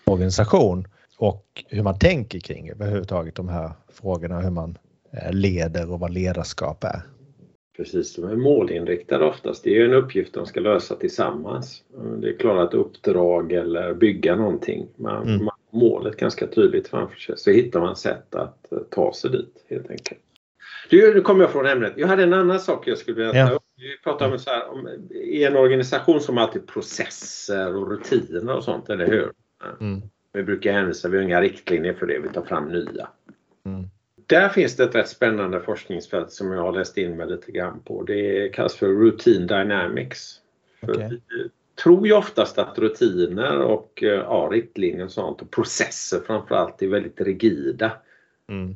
organisation 0.06 0.88
och 1.18 1.64
hur 1.68 1.84
man 1.84 2.00
tänker 2.00 2.40
kring 2.40 2.70
överhuvudtaget 2.70 3.36
de 3.36 3.50
här 3.50 3.72
frågorna, 3.94 4.42
hur 4.42 4.50
man 4.50 4.78
eh, 5.12 5.34
leder 5.34 5.92
och 5.92 6.00
vad 6.00 6.14
ledarskap 6.14 6.84
är. 6.84 7.02
Precis, 7.78 8.16
de 8.16 8.24
är 8.24 8.36
målinriktade 8.36 9.26
oftast. 9.26 9.64
Det 9.64 9.78
är 9.78 9.86
en 9.86 9.94
uppgift 9.94 10.34
de 10.34 10.46
ska 10.46 10.60
lösa 10.60 10.96
tillsammans. 10.96 11.84
Det 12.22 12.30
är 12.30 12.38
klara 12.38 12.64
ett 12.64 12.74
uppdrag 12.74 13.52
eller 13.52 13.94
bygga 13.94 14.36
någonting. 14.36 14.88
Man, 14.96 15.28
mm. 15.28 15.46
man 15.46 15.56
målet 15.72 16.18
ganska 16.18 16.48
tydligt 16.48 16.88
framför 16.88 17.16
sig 17.16 17.38
så 17.38 17.52
hittar 17.52 17.80
man 17.80 17.96
sätt 17.96 18.36
att 18.36 18.72
eh, 18.72 18.78
ta 18.90 19.14
sig 19.14 19.32
dit 19.32 19.66
helt 19.70 19.92
enkelt. 19.92 20.20
Du, 20.90 21.14
nu 21.14 21.22
kommer 21.22 21.44
jag 21.44 21.52
från 21.52 21.66
ämnet. 21.66 21.94
Jag 21.96 22.08
hade 22.08 22.24
en 22.24 22.34
annan 22.34 22.60
sak 22.60 22.88
jag 22.88 22.98
skulle 22.98 23.18
vilja 23.18 23.48
ta 23.48 23.54
upp. 23.54 23.64
Vi 23.78 23.98
pratar 24.04 24.32
om, 24.32 24.40
så 24.40 24.50
här, 24.50 24.70
om 24.70 24.88
i 25.12 25.44
en 25.44 25.56
organisation 25.56 26.22
som 26.22 26.38
alltid 26.38 26.68
processer 26.68 27.76
och 27.76 27.92
rutiner 27.92 28.56
och 28.56 28.64
sånt, 28.64 28.90
eller 28.90 29.08
hur? 29.08 29.32
Mm. 29.82 30.02
Vi 30.34 30.44
brukar 30.44 30.74
hänvisa, 30.74 31.08
vi 31.08 31.18
har 31.18 31.24
inga 31.24 31.42
riktlinjer 31.42 31.94
för 31.94 32.08
det, 32.08 32.20
vi 32.20 32.30
tar 32.30 32.42
fram 32.42 32.70
nya. 32.70 33.08
Mm. 33.66 33.86
Där 34.26 34.50
finns 34.50 34.76
det 34.76 34.84
ett 34.84 34.96
rätt 34.96 35.10
spännande 35.10 35.62
forskningsfält 35.62 36.32
som 36.32 36.52
jag 36.52 36.62
har 36.62 36.72
läst 36.72 36.98
in 36.98 37.18
mig 37.18 37.28
lite 37.28 37.52
grann 37.52 37.80
på. 37.80 38.04
Det 38.04 38.50
kallas 38.50 38.76
för 38.76 38.88
Routine 38.88 39.48
Dynamics. 39.48 40.42
Okay. 40.82 41.10
Vi 41.10 41.50
tror 41.84 42.08
ju 42.08 42.14
oftast 42.14 42.58
att 42.58 42.80
rutiner 42.80 43.58
och 43.58 43.92
ja, 44.02 44.50
riktlinjer 44.52 45.06
och 45.06 45.12
sånt 45.12 45.42
och 45.42 45.52
processer 45.52 46.20
framförallt 46.28 46.82
är 46.82 46.88
väldigt 46.88 47.22
rigida. 47.22 47.92
Mm 48.50 48.76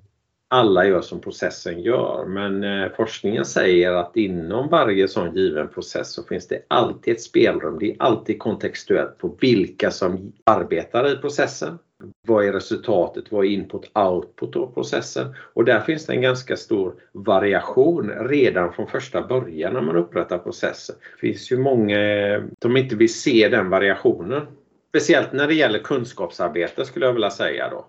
alla 0.54 0.86
gör 0.86 1.02
som 1.02 1.22
processen 1.22 1.82
gör 1.82 2.26
men 2.26 2.64
eh, 2.64 2.92
forskningen 2.96 3.46
säger 3.46 3.92
att 3.92 4.18
inom 4.18 4.70
varje 4.70 5.08
sån 5.08 5.36
given 5.36 5.68
process 5.68 6.14
så 6.14 6.24
finns 6.24 6.48
det 6.48 6.66
alltid 6.68 7.14
ett 7.14 7.22
spelrum. 7.22 7.80
Det 7.80 7.92
är 7.92 7.96
alltid 8.00 8.40
kontextuellt 8.40 9.18
på 9.18 9.36
vilka 9.40 9.92
som 9.92 10.34
arbetar 10.44 11.14
i 11.14 11.18
processen. 11.18 11.80
Vad 12.28 12.46
är 12.46 12.54
resultatet? 12.54 13.32
Vad 13.32 13.46
är 13.46 13.50
input 13.50 13.92
output 13.98 14.56
av 14.56 14.74
processen? 14.74 15.36
Och 15.54 15.66
där 15.66 15.80
finns 15.80 16.06
det 16.06 16.14
en 16.14 16.22
ganska 16.22 16.58
stor 16.58 16.94
variation 17.12 18.10
redan 18.10 18.74
från 18.74 18.88
första 18.88 19.22
början 19.22 19.74
när 19.74 19.82
man 19.82 19.96
upprättar 19.96 20.38
processer. 20.38 20.96
Det 21.16 21.28
finns 21.28 21.52
ju 21.52 21.58
många 21.58 22.00
eh, 22.00 22.44
som 22.62 22.78
inte 22.78 22.96
vill 22.96 23.14
se 23.14 23.50
den 23.50 23.70
variationen. 23.70 24.42
Speciellt 24.90 25.34
när 25.34 25.48
det 25.48 25.54
gäller 25.54 25.80
kunskapsarbete 25.80 26.86
skulle 26.86 27.06
jag 27.06 27.14
vilja 27.14 27.30
säga 27.30 27.70
då. 27.70 27.86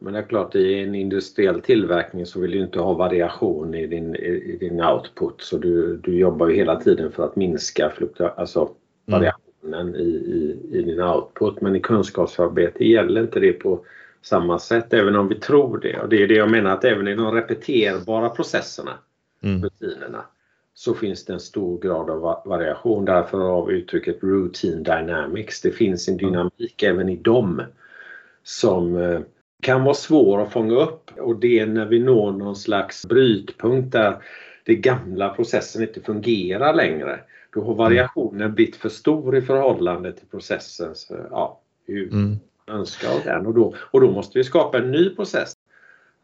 Men 0.00 0.12
det 0.12 0.18
är 0.18 0.22
klart 0.22 0.54
i 0.54 0.82
en 0.82 0.94
industriell 0.94 1.60
tillverkning 1.60 2.26
så 2.26 2.40
vill 2.40 2.50
du 2.50 2.62
inte 2.62 2.80
ha 2.80 2.94
variation 2.94 3.74
i 3.74 3.86
din, 3.86 4.16
i 4.16 4.56
din 4.60 4.80
output 4.80 5.42
så 5.42 5.58
du, 5.58 5.96
du 5.96 6.18
jobbar 6.18 6.48
ju 6.48 6.56
hela 6.56 6.80
tiden 6.80 7.12
för 7.12 7.24
att 7.24 7.36
minska 7.36 7.92
alltså 8.36 8.60
mm. 8.60 8.74
variationen 9.06 9.94
i, 9.94 10.08
i, 10.08 10.58
i 10.78 10.82
din 10.82 11.00
output. 11.00 11.60
Men 11.60 11.76
i 11.76 11.80
kunskapsarbete 11.80 12.84
gäller 12.84 13.20
inte 13.20 13.40
det 13.40 13.52
på 13.52 13.84
samma 14.22 14.58
sätt 14.58 14.92
även 14.92 15.16
om 15.16 15.28
vi 15.28 15.34
tror 15.34 15.78
det. 15.78 16.00
Och 16.00 16.08
det 16.08 16.22
är 16.22 16.28
det 16.28 16.34
jag 16.34 16.50
menar 16.50 16.70
att 16.70 16.84
även 16.84 17.08
i 17.08 17.14
de 17.14 17.32
repeterbara 17.34 18.28
processerna, 18.28 18.98
mm. 19.42 19.62
rutinerna, 19.62 20.24
så 20.74 20.94
finns 20.94 21.24
det 21.24 21.32
en 21.32 21.40
stor 21.40 21.80
grad 21.80 22.10
av 22.10 22.42
variation. 22.44 23.04
Därför 23.04 23.38
har 23.38 23.66
vi 23.66 23.74
uttrycket 23.74 24.22
routine 24.22 24.82
dynamics. 24.82 25.60
Det 25.60 25.70
finns 25.70 26.08
en 26.08 26.16
dynamik 26.16 26.82
mm. 26.82 26.94
även 26.94 27.08
i 27.08 27.16
dem 27.16 27.62
som 28.42 28.96
eh, 28.96 29.20
kan 29.60 29.84
vara 29.84 29.94
svår 29.94 30.42
att 30.42 30.52
fånga 30.52 30.74
upp 30.74 31.10
och 31.18 31.36
det 31.36 31.58
är 31.58 31.66
när 31.66 31.86
vi 31.86 31.98
når 31.98 32.32
någon 32.32 32.56
slags 32.56 33.06
brytpunkt 33.06 33.92
där 33.92 34.22
den 34.64 34.80
gamla 34.80 35.28
processen 35.28 35.82
inte 35.82 36.00
fungerar 36.00 36.74
längre. 36.74 37.20
Då 37.54 37.62
har 37.62 37.74
variationen 37.74 38.54
blivit 38.54 38.76
för 38.76 38.88
stor 38.88 39.36
i 39.36 39.42
förhållande 39.42 40.12
till 40.12 40.26
processens 40.26 41.12
ja, 41.30 41.60
hur 41.86 42.12
mm. 42.12 42.36
önskar 42.66 43.08
av 43.10 43.20
den 43.24 43.46
och 43.46 43.54
då, 43.54 43.74
och 43.90 44.00
då 44.00 44.10
måste 44.10 44.38
vi 44.38 44.44
skapa 44.44 44.78
en 44.78 44.90
ny 44.90 45.10
process. 45.10 45.52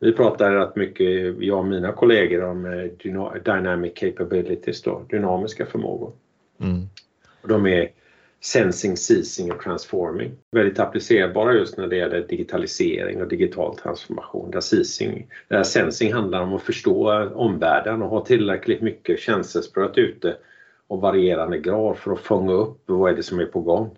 Vi 0.01 0.13
pratar 0.13 0.53
rätt 0.53 0.77
mycket, 0.77 1.37
jag 1.41 1.59
och 1.59 1.67
mina 1.67 1.93
kollegor, 1.93 2.45
om 2.45 2.65
eh, 2.65 3.43
dynamic 3.45 3.93
capabilities, 3.95 4.83
då, 4.83 5.07
dynamiska 5.09 5.67
förmågor. 5.67 6.13
Mm. 6.61 6.83
Och 7.43 7.49
de 7.49 7.67
är 7.67 7.91
sensing, 8.41 8.97
seizing 8.97 9.53
och 9.53 9.63
transforming. 9.63 10.31
Väldigt 10.51 10.79
applicerbara 10.79 11.55
just 11.55 11.77
när 11.77 11.87
det 11.87 11.97
gäller 11.97 12.21
digitalisering 12.21 13.23
och 13.23 13.29
digital 13.29 13.77
transformation. 13.77 14.51
Där, 14.51 14.61
seizing, 14.61 15.27
där 15.49 15.63
sensing 15.63 16.13
handlar 16.13 16.43
om 16.43 16.55
att 16.55 16.63
förstå 16.63 17.29
omvärlden 17.35 18.03
och 18.03 18.09
ha 18.09 18.25
tillräckligt 18.25 18.83
mycket 18.83 19.21
känselspröt 19.21 19.99
ute 19.99 20.37
och 20.87 21.01
varierande 21.01 21.59
grad 21.59 21.99
för 21.99 22.13
att 22.13 22.21
fånga 22.21 22.53
upp 22.53 22.83
vad 22.87 23.13
är 23.13 23.17
det 23.17 23.23
som 23.23 23.41
är 23.41 23.47
på 23.47 23.61
gång. 23.61 23.97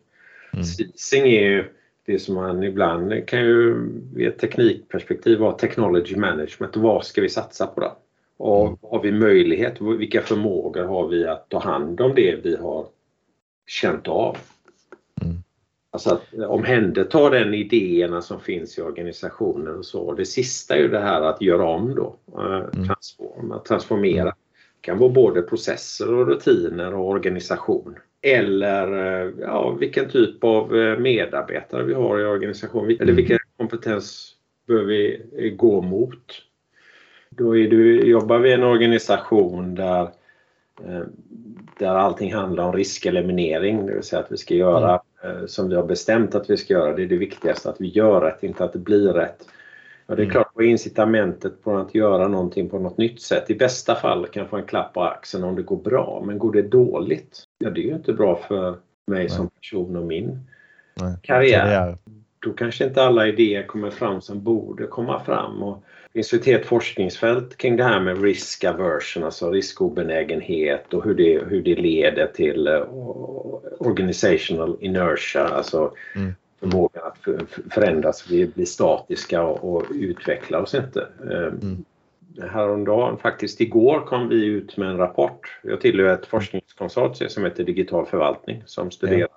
Mm. 0.53 0.65
Seizing 0.65 1.33
är 1.33 1.51
ju 1.51 1.65
det 2.07 2.19
som 2.19 2.35
man 2.35 2.63
ibland 2.63 3.27
kan 3.27 3.41
ju 3.41 3.77
i 4.17 4.25
ett 4.25 4.39
teknikperspektiv 4.39 5.39
vara 5.39 5.53
technology 5.53 6.17
management. 6.17 6.77
Vad 6.77 7.05
ska 7.05 7.21
vi 7.21 7.29
satsa 7.29 7.67
på 7.67 7.81
då? 7.81 7.97
Och 8.37 8.67
mm. 8.67 8.79
har 8.83 9.03
vi 9.03 9.13
möjlighet, 9.13 9.81
vilka 9.81 10.21
förmågor 10.21 10.85
har 10.85 11.09
vi 11.09 11.27
att 11.27 11.49
ta 11.49 11.59
hand 11.59 12.01
om 12.01 12.15
det 12.15 12.37
vi 12.45 12.57
har 12.57 12.87
känt 13.69 14.09
av? 14.09 14.37
Mm. 15.23 15.37
Alltså 15.91 16.11
att 16.11 16.35
omhänderta 16.35 17.31
den 17.31 17.55
idéerna 17.55 18.23
som 18.23 18.41
finns 18.41 18.79
i 18.79 18.83
organisationen 18.83 19.77
och 19.77 19.85
så. 19.85 20.13
Det 20.13 20.27
sista 20.27 20.75
är 20.75 20.79
ju 20.79 20.89
det 20.89 21.01
här 21.01 21.23
att 21.23 21.43
göra 21.43 21.69
om 21.69 21.95
då, 21.95 22.17
eh, 22.39 22.81
mm. 23.37 23.53
att 23.53 23.65
transformera. 23.65 24.25
Det 24.25 24.35
kan 24.81 24.99
vara 24.99 25.11
både 25.11 25.43
processer 25.43 26.15
och 26.15 26.27
rutiner 26.27 26.95
och 26.95 27.09
organisation. 27.09 27.97
Eller 28.23 28.93
eh, 28.93 29.33
ja, 29.41 29.71
vilken 29.71 30.09
typ 30.09 30.45
av 30.45 30.77
eh, 30.77 30.99
medarbetare 30.99 31.85
vi 31.85 31.95
har 31.95 32.21
i 32.21 32.25
organisationen. 32.25 32.91
Eller 32.91 33.03
mm. 33.03 33.17
vilken 33.17 33.39
kompetens 33.57 34.35
bör 34.67 34.85
vi 34.85 35.23
gå 35.57 35.83
mot? 35.83 36.43
Då 37.31 37.57
är 37.57 37.69
du, 37.69 38.01
jobbar 38.01 38.39
vi 38.39 38.51
i 38.51 38.53
en 38.53 38.63
organisation 38.63 39.75
där, 39.75 40.09
där 41.79 41.95
allting 41.95 42.35
handlar 42.35 42.65
om 42.65 42.73
riskeliminering, 42.73 43.87
det 43.87 43.95
vill 43.95 44.03
säga 44.03 44.21
att 44.21 44.33
vi 44.33 44.37
ska 44.37 44.55
göra 44.55 45.01
Eh, 45.25 45.47
som 45.47 45.69
vi 45.69 45.77
har 45.77 45.83
bestämt 45.83 46.35
att 46.35 46.51
vi 46.51 46.57
ska 46.57 46.75
göra. 46.75 46.95
Det 46.95 47.03
är 47.03 47.07
det 47.07 47.17
viktigaste, 47.17 47.71
att 47.71 47.81
vi 47.81 47.89
gör 47.89 48.21
rätt, 48.21 48.43
inte 48.43 48.65
att 48.65 48.73
det 48.73 48.79
blir 48.79 49.13
rätt. 49.13 49.49
Ja, 50.07 50.15
det 50.15 50.23
är 50.23 50.25
mm. 50.25 50.33
klart, 50.33 50.51
vad 50.55 50.65
är 50.65 50.69
incitamentet 50.69 51.63
på 51.65 51.77
att 51.77 51.95
göra 51.95 52.29
någonting 52.29 52.69
på 52.69 52.79
något 52.79 52.99
nytt 52.99 53.23
sätt? 53.23 53.51
I 53.51 53.55
bästa 53.55 53.95
fall 53.95 54.27
kan 54.27 54.49
få 54.49 54.57
en 54.57 54.67
klapp 54.67 54.95
på 54.95 55.03
axeln 55.03 55.45
om 55.45 55.57
det 55.57 55.63
går 55.63 55.77
bra, 55.77 56.23
men 56.27 56.39
går 56.39 56.53
det 56.53 56.63
dåligt? 56.63 57.45
Ja, 57.59 57.71
det 57.71 57.81
är 57.81 57.85
ju 57.85 57.95
inte 57.95 58.13
bra 58.13 58.37
för 58.37 58.71
mig 59.07 59.19
Nej. 59.19 59.29
som 59.29 59.49
person 59.49 59.97
och 59.97 60.07
min 60.07 60.41
Nej. 61.01 61.17
karriär. 61.23 61.61
karriär. 61.61 61.99
Då 62.39 62.53
kanske 62.53 62.85
inte 62.85 63.03
alla 63.03 63.27
idéer 63.27 63.67
kommer 63.67 63.91
fram 63.91 64.21
som 64.21 64.43
borde 64.43 64.87
komma 64.87 65.21
fram. 65.21 65.63
Och 65.63 65.85
finns 66.19 66.33
ett 66.33 66.47
helt 66.47 66.67
forskningsfält 66.67 67.57
kring 67.57 67.77
det 67.77 67.85
här 67.85 68.01
med 68.01 68.23
risk 68.23 68.65
aversion, 68.65 69.25
alltså 69.25 69.51
riskobenägenhet 69.51 70.95
och 70.95 71.05
hur 71.05 71.15
det, 71.15 71.45
hur 71.49 71.63
det 71.63 71.75
leder 71.75 72.27
till 72.27 72.69
uh, 72.69 72.83
organizational 73.79 74.77
inertia, 74.81 75.49
alltså 75.49 75.93
mm. 76.15 76.35
förmågan 76.61 77.03
att 77.05 77.29
förändras, 77.73 78.31
vi 78.31 78.47
blir 78.47 78.65
statiska 78.65 79.43
och, 79.43 79.75
och 79.75 79.85
utvecklar 79.95 80.63
oss 80.63 80.75
inte. 80.75 81.07
Um, 81.21 81.31
mm. 81.31 81.85
Häromdagen, 82.53 83.19
faktiskt 83.19 83.61
igår, 83.61 84.01
kom 84.07 84.29
vi 84.29 84.45
ut 84.45 84.77
med 84.77 84.89
en 84.89 84.97
rapport. 84.97 85.61
Jag 85.63 85.81
tillhör 85.81 86.15
ett 86.15 86.27
forskningskonsortium 86.27 87.31
som 87.31 87.45
heter 87.45 87.65
Digital 87.65 88.07
förvaltning 88.07 88.63
som 88.67 88.91
studerar 88.91 89.29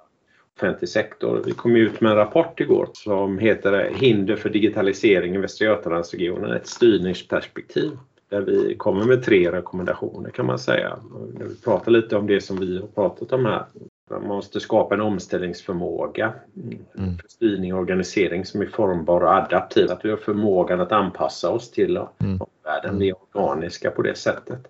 offentlig 0.57 0.89
sektor. 0.89 1.41
Vi 1.45 1.51
kom 1.51 1.75
ut 1.75 2.01
med 2.01 2.11
en 2.11 2.17
rapport 2.17 2.59
igår 2.59 2.89
som 2.93 3.39
heter 3.39 3.89
Hinder 3.95 4.35
för 4.35 4.49
digitalisering 4.49 5.35
i 5.35 5.37
Västra 5.37 5.65
Götalandsregionen, 5.65 6.51
ett 6.51 6.67
styrningsperspektiv. 6.67 7.91
Där 8.29 8.41
vi 8.41 8.75
kommer 8.77 9.05
med 9.05 9.23
tre 9.23 9.51
rekommendationer 9.51 10.29
kan 10.29 10.45
man 10.45 10.59
säga. 10.59 10.99
Vi 11.39 11.61
pratar 11.61 11.91
lite 11.91 12.17
om 12.17 12.27
det 12.27 12.41
som 12.41 12.59
vi 12.59 12.79
har 12.79 12.87
pratat 12.87 13.31
om 13.31 13.45
här. 13.45 13.65
Man 14.11 14.27
måste 14.27 14.59
skapa 14.59 14.95
en 14.95 15.01
omställningsförmåga, 15.01 16.33
mm. 16.97 17.17
styrning 17.27 17.73
och 17.73 17.79
organisering 17.79 18.45
som 18.45 18.61
är 18.61 18.65
formbar 18.65 19.21
och 19.21 19.33
adaptiv. 19.33 19.91
Att 19.91 20.05
vi 20.05 20.09
har 20.09 20.17
förmågan 20.17 20.81
att 20.81 20.91
anpassa 20.91 21.49
oss 21.49 21.71
till 21.71 21.97
mm. 21.97 22.07
omvärlden. 22.19 22.99
Vi 22.99 23.09
är 23.09 23.15
organiska 23.31 23.91
på 23.91 24.01
det 24.01 24.17
sättet. 24.17 24.67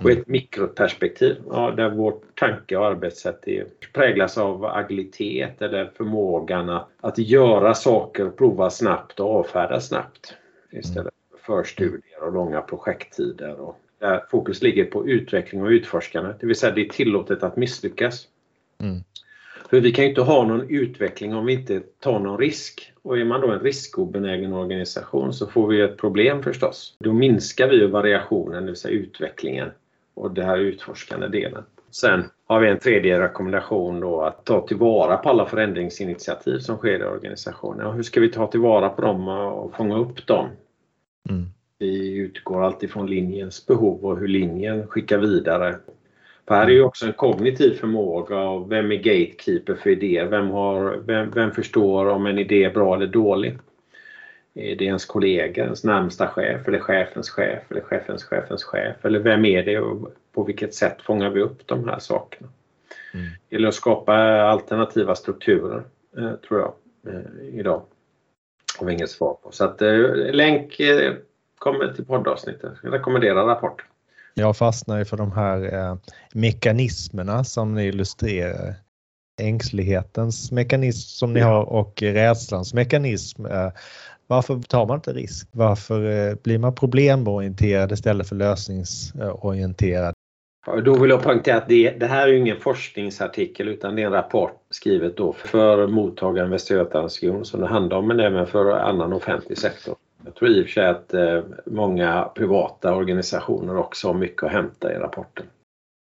Och 0.00 0.10
ett 0.10 0.28
mikroperspektiv 0.28 1.36
ja, 1.50 1.70
där 1.70 1.90
vårt 1.90 2.34
tanke 2.34 2.76
och 2.76 2.86
arbetssätt 2.86 3.48
är, 3.48 3.66
präglas 3.92 4.38
av 4.38 4.64
agilitet 4.64 5.62
eller 5.62 5.90
förmågan 5.96 6.68
att, 6.68 6.88
att 7.00 7.18
göra 7.18 7.74
saker, 7.74 8.30
prova 8.30 8.70
snabbt 8.70 9.20
och 9.20 9.36
avfärda 9.36 9.80
snabbt 9.80 10.34
istället 10.70 11.14
för 11.30 11.62
förstudier 11.62 12.22
och 12.22 12.32
långa 12.32 12.60
projekttider. 12.60 13.60
Och 13.60 13.78
där 13.98 14.24
fokus 14.30 14.62
ligger 14.62 14.84
på 14.84 15.08
utveckling 15.08 15.62
och 15.62 15.68
utforskande, 15.68 16.34
det 16.40 16.46
vill 16.46 16.56
säga 16.56 16.74
det 16.74 16.86
är 16.86 16.88
tillåtet 16.88 17.42
att 17.42 17.56
misslyckas. 17.56 18.28
Mm. 18.80 19.00
För 19.70 19.80
vi 19.80 19.92
kan 19.92 20.04
ju 20.04 20.08
inte 20.08 20.20
ha 20.20 20.46
någon 20.46 20.70
utveckling 20.70 21.34
om 21.34 21.46
vi 21.46 21.52
inte 21.52 21.80
tar 22.00 22.18
någon 22.18 22.38
risk. 22.38 22.92
Och 23.02 23.18
är 23.18 23.24
man 23.24 23.40
då 23.40 23.50
en 23.50 23.60
riskobenägen 23.60 24.52
organisation 24.52 25.32
så 25.32 25.46
får 25.46 25.68
vi 25.68 25.80
ett 25.80 25.96
problem 25.96 26.42
förstås. 26.42 26.96
Då 26.98 27.12
minskar 27.12 27.68
vi 27.68 27.86
variationen, 27.86 28.62
det 28.62 28.70
vill 28.70 28.76
säga 28.76 28.94
utvecklingen 28.94 29.70
och 30.14 30.30
den 30.30 30.46
här 30.46 30.58
utforskande 30.58 31.28
delen. 31.28 31.64
Sen 31.90 32.24
har 32.46 32.60
vi 32.60 32.68
en 32.68 32.78
tredje 32.78 33.20
rekommendation 33.20 34.00
då 34.00 34.20
att 34.20 34.44
ta 34.44 34.66
tillvara 34.66 35.16
på 35.16 35.28
alla 35.28 35.46
förändringsinitiativ 35.46 36.58
som 36.58 36.76
sker 36.76 37.00
i 37.00 37.04
organisationen. 37.04 37.86
Och 37.86 37.94
hur 37.94 38.02
ska 38.02 38.20
vi 38.20 38.28
ta 38.28 38.46
tillvara 38.46 38.88
på 38.88 39.02
dem 39.02 39.28
och 39.28 39.76
fånga 39.76 39.98
upp 39.98 40.26
dem? 40.26 40.48
Mm. 41.30 41.46
Vi 41.78 42.16
utgår 42.16 42.64
alltid 42.64 42.90
från 42.90 43.06
linjens 43.06 43.66
behov 43.66 44.04
och 44.04 44.18
hur 44.18 44.28
linjen 44.28 44.86
skickar 44.86 45.18
vidare. 45.18 45.76
För 46.48 46.54
här 46.54 46.66
är 46.66 46.70
ju 46.70 46.82
också 46.82 47.06
en 47.06 47.12
kognitiv 47.12 47.74
förmåga 47.74 48.36
av 48.36 48.68
vem 48.68 48.92
är 48.92 48.96
gatekeeper 48.96 49.74
för 49.74 49.90
idéer? 49.90 50.26
Vem, 50.26 50.50
har, 50.50 51.02
vem, 51.06 51.30
vem 51.30 51.50
förstår 51.50 52.06
om 52.06 52.26
en 52.26 52.38
idé 52.38 52.64
är 52.64 52.70
bra 52.70 52.94
eller 52.94 53.06
dålig? 53.06 53.58
Är 54.54 54.76
det 54.76 54.84
ens 54.84 55.04
kollega, 55.04 55.64
ens 55.64 55.84
närmsta 55.84 56.28
chef 56.28 56.68
eller 56.68 56.80
chefens 56.80 57.30
chef 57.30 57.62
eller 57.70 57.80
chefens 57.80 58.24
chefens 58.24 58.64
chef? 58.64 59.04
Eller 59.04 59.18
vem 59.18 59.44
är 59.44 59.62
det 59.62 59.78
och 59.78 60.12
på 60.32 60.44
vilket 60.44 60.74
sätt 60.74 61.02
fångar 61.02 61.30
vi 61.30 61.40
upp 61.40 61.66
de 61.66 61.88
här 61.88 61.98
sakerna? 61.98 62.48
Mm. 63.14 63.26
Det 63.48 63.56
gäller 63.56 63.68
att 63.68 63.74
skapa 63.74 64.14
alternativa 64.42 65.14
strukturer, 65.14 65.82
eh, 66.18 66.32
tror 66.32 66.60
jag, 66.60 66.74
eh, 67.14 67.58
idag. 67.58 67.82
Har 68.78 68.86
vi 68.86 68.92
inget 68.92 69.10
svar 69.10 69.34
på. 69.42 69.50
Så 69.52 69.64
att 69.64 69.82
eh, 69.82 69.98
länk 70.32 70.80
eh, 70.80 71.14
kommer 71.58 71.92
till 71.92 72.04
poddavsnittet. 72.04 72.72
Jag 72.82 72.92
rekommenderar 72.92 73.46
rapport. 73.46 73.84
Jag 74.34 74.56
fastnar 74.56 74.98
ju 74.98 75.04
för 75.04 75.16
de 75.16 75.32
här 75.32 75.74
eh, 75.74 75.96
mekanismerna 76.34 77.44
som 77.44 77.74
ni 77.74 77.86
illustrerar. 77.86 78.74
Ängslighetens 79.40 80.52
mekanism 80.52 81.08
som 81.08 81.32
ni 81.32 81.40
ja. 81.40 81.46
har 81.46 81.62
och 81.62 82.02
rädslans 82.02 82.74
mekanism. 82.74 83.46
Eh, 83.46 83.68
varför 84.32 84.58
tar 84.58 84.86
man 84.86 84.96
inte 84.96 85.12
risk? 85.12 85.48
Varför 85.52 86.28
eh, 86.28 86.34
blir 86.42 86.58
man 86.58 86.74
problemorienterad 86.74 87.92
istället 87.92 88.28
för 88.28 88.36
lösningsorienterad? 88.36 90.14
Då 90.84 90.98
vill 90.98 91.10
jag 91.10 91.22
poängtera 91.22 91.56
att 91.56 91.68
det, 91.68 91.90
det, 91.90 92.06
här 92.06 92.28
är 92.28 92.32
ingen 92.32 92.60
forskningsartikel 92.60 93.68
utan 93.68 93.96
det 93.96 94.02
är 94.02 94.06
en 94.06 94.12
rapport 94.12 94.52
skrivet 94.70 95.16
då 95.16 95.32
för 95.32 95.86
mottagaren 95.86 96.50
Västra 96.50 96.76
Götalandsregion 96.76 97.44
som 97.44 97.60
det 97.60 97.66
handlar 97.66 97.96
om 97.96 98.08
men 98.08 98.20
även 98.20 98.46
för 98.46 98.70
annan 98.70 99.12
offentlig 99.12 99.58
sektor. 99.58 99.96
Jag 100.24 100.34
tror 100.34 100.50
i 100.50 100.62
och 100.62 100.66
för 100.66 100.72
sig 100.72 100.86
att 100.86 101.14
eh, 101.14 101.40
många 101.66 102.30
privata 102.34 102.94
organisationer 102.94 103.76
också 103.76 104.08
har 104.08 104.14
mycket 104.14 104.42
att 104.42 104.52
hämta 104.52 104.92
i 104.92 104.96
rapporten. 104.96 105.46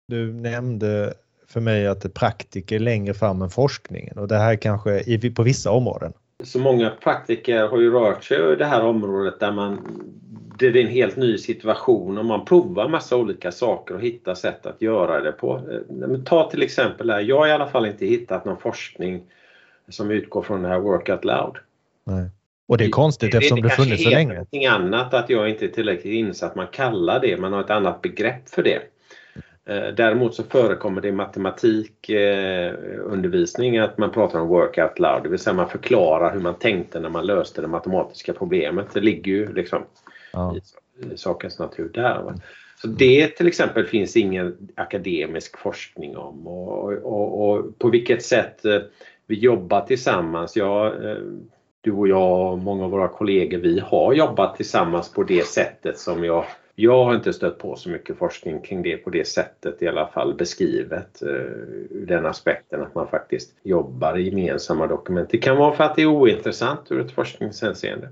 Du 0.07 0.33
nämnde 0.33 1.13
för 1.47 1.61
mig 1.61 1.87
att 1.87 2.13
praktiker 2.13 2.79
längre 2.79 3.13
fram 3.13 3.41
än 3.41 3.49
forskningen 3.49 4.17
och 4.17 4.27
det 4.27 4.37
här 4.37 4.55
kanske 4.55 5.31
på 5.35 5.43
vissa 5.43 5.71
områden. 5.71 6.13
Så 6.45 6.59
många 6.59 6.89
praktiker 6.89 7.67
har 7.67 7.79
ju 7.79 7.91
rört 7.91 8.23
sig 8.23 8.53
i 8.53 8.55
det 8.55 8.65
här 8.65 8.83
området 8.83 9.39
där 9.39 9.51
man 9.51 9.79
det 10.59 10.67
är 10.67 10.77
en 10.77 10.87
helt 10.87 11.15
ny 11.15 11.37
situation 11.37 12.17
och 12.17 12.25
man 12.25 12.45
provar 12.45 12.89
massa 12.89 13.17
olika 13.17 13.51
saker 13.51 13.95
och 13.95 14.01
hittar 14.01 14.35
sätt 14.35 14.65
att 14.65 14.81
göra 14.81 15.21
det 15.21 15.31
på. 15.31 15.61
Ta 16.25 16.49
till 16.49 16.63
exempel 16.63 17.09
här, 17.09 17.21
jag 17.21 17.37
har 17.37 17.47
i 17.47 17.51
alla 17.51 17.67
fall 17.67 17.85
inte 17.85 18.05
hittat 18.05 18.45
någon 18.45 18.57
forskning 18.57 19.23
som 19.89 20.11
utgår 20.11 20.41
från 20.41 20.61
det 20.61 20.67
här 20.67 20.79
work 20.79 21.09
out 21.09 21.25
loud. 21.25 21.55
Nej. 22.03 22.29
Och 22.67 22.77
det 22.77 22.85
är 22.85 22.89
konstigt 22.89 23.31
det, 23.31 23.37
eftersom 23.37 23.61
det, 23.61 23.67
det 23.67 23.69
funnits 23.69 24.03
så 24.03 24.09
länge. 24.09 24.45
Det 24.51 24.65
är 24.65 24.71
annat 24.71 25.13
att 25.13 25.29
jag 25.29 25.49
inte 25.49 25.65
är 25.65 25.69
tillräckligt 25.69 26.13
insatt. 26.13 26.55
Man 26.55 26.67
kallar 26.67 27.19
det, 27.19 27.37
man 27.37 27.53
har 27.53 27.61
ett 27.61 27.69
annat 27.69 28.01
begrepp 28.01 28.49
för 28.49 28.63
det. 28.63 28.81
Eh, 29.67 29.87
däremot 29.87 30.35
så 30.35 30.43
förekommer 30.43 31.01
det 31.01 31.07
i 31.07 31.11
matematikundervisning 31.11 33.75
eh, 33.75 33.83
att 33.83 33.97
man 33.97 34.11
pratar 34.11 34.39
om 34.39 34.47
work 34.47 34.77
out 34.77 34.99
loud, 34.99 35.23
det 35.23 35.29
vill 35.29 35.39
säga 35.39 35.53
man 35.53 35.69
förklarar 35.69 36.33
hur 36.33 36.39
man 36.39 36.59
tänkte 36.59 36.99
när 36.99 37.09
man 37.09 37.25
löste 37.25 37.61
det 37.61 37.67
matematiska 37.67 38.33
problemet. 38.33 38.87
Det 38.93 39.01
ligger 39.01 39.31
ju 39.31 39.53
liksom 39.53 39.83
ja. 40.33 40.55
i 40.55 40.61
sakens 41.17 41.59
natur 41.59 41.89
där. 41.93 42.33
Så 42.81 42.87
det 42.87 43.27
till 43.27 43.47
exempel 43.47 43.85
finns 43.85 44.17
ingen 44.17 44.57
akademisk 44.75 45.57
forskning 45.57 46.17
om 46.17 46.47
och, 46.47 46.93
och, 46.93 47.49
och 47.49 47.79
på 47.79 47.89
vilket 47.89 48.23
sätt 48.23 48.65
eh, 48.65 48.79
vi 49.27 49.39
jobbar 49.39 49.81
tillsammans. 49.81 50.55
Ja, 50.55 50.93
du 51.81 51.91
och 51.91 52.07
jag 52.07 52.51
och 52.51 52.59
många 52.59 52.85
av 52.85 52.91
våra 52.91 53.07
kollegor, 53.07 53.57
vi 53.57 53.79
har 53.79 54.13
jobbat 54.13 54.55
tillsammans 54.55 55.13
på 55.13 55.23
det 55.23 55.45
sättet 55.45 55.99
som 55.99 56.23
jag 56.23 56.45
jag 56.75 57.03
har 57.03 57.15
inte 57.15 57.33
stött 57.33 57.57
på 57.57 57.75
så 57.75 57.89
mycket 57.89 58.17
forskning 58.17 58.61
kring 58.61 58.83
det 58.83 58.97
på 58.97 59.09
det 59.09 59.27
sättet 59.27 59.81
i 59.81 59.87
alla 59.87 60.07
fall 60.07 60.33
beskrivet 60.33 61.21
eh, 61.21 61.29
ur 61.29 62.05
den 62.07 62.25
aspekten 62.25 62.81
att 62.81 62.95
man 62.95 63.07
faktiskt 63.07 63.55
jobbar 63.63 64.17
i 64.17 64.23
gemensamma 64.23 64.87
dokument. 64.87 65.29
Det 65.29 65.37
kan 65.37 65.57
vara 65.57 65.75
för 65.75 65.83
att 65.83 65.95
det 65.95 66.01
är 66.01 66.05
ointressant 66.05 66.91
ur 66.91 66.99
ett 66.99 67.11
forskningshänseende. 67.11 68.09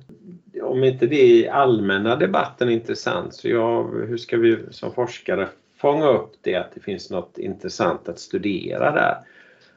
Om 0.62 0.84
inte 0.84 1.08
det 1.08 1.28
i 1.28 1.48
allmänna 1.48 2.16
debatten 2.16 2.70
är 2.70 2.74
intressant 2.74 3.34
så 3.34 3.50
ja, 3.50 3.84
hur 3.84 4.18
ska 4.18 4.38
vi 4.38 4.58
som 4.72 4.94
forskare 4.94 5.48
fånga 5.78 6.08
upp 6.08 6.32
det 6.42 6.56
att 6.56 6.72
det 6.74 6.80
finns 6.80 7.10
något 7.10 7.38
intressant 7.38 8.10
att 8.10 8.20
studera 8.20 8.92
där? 8.92 9.18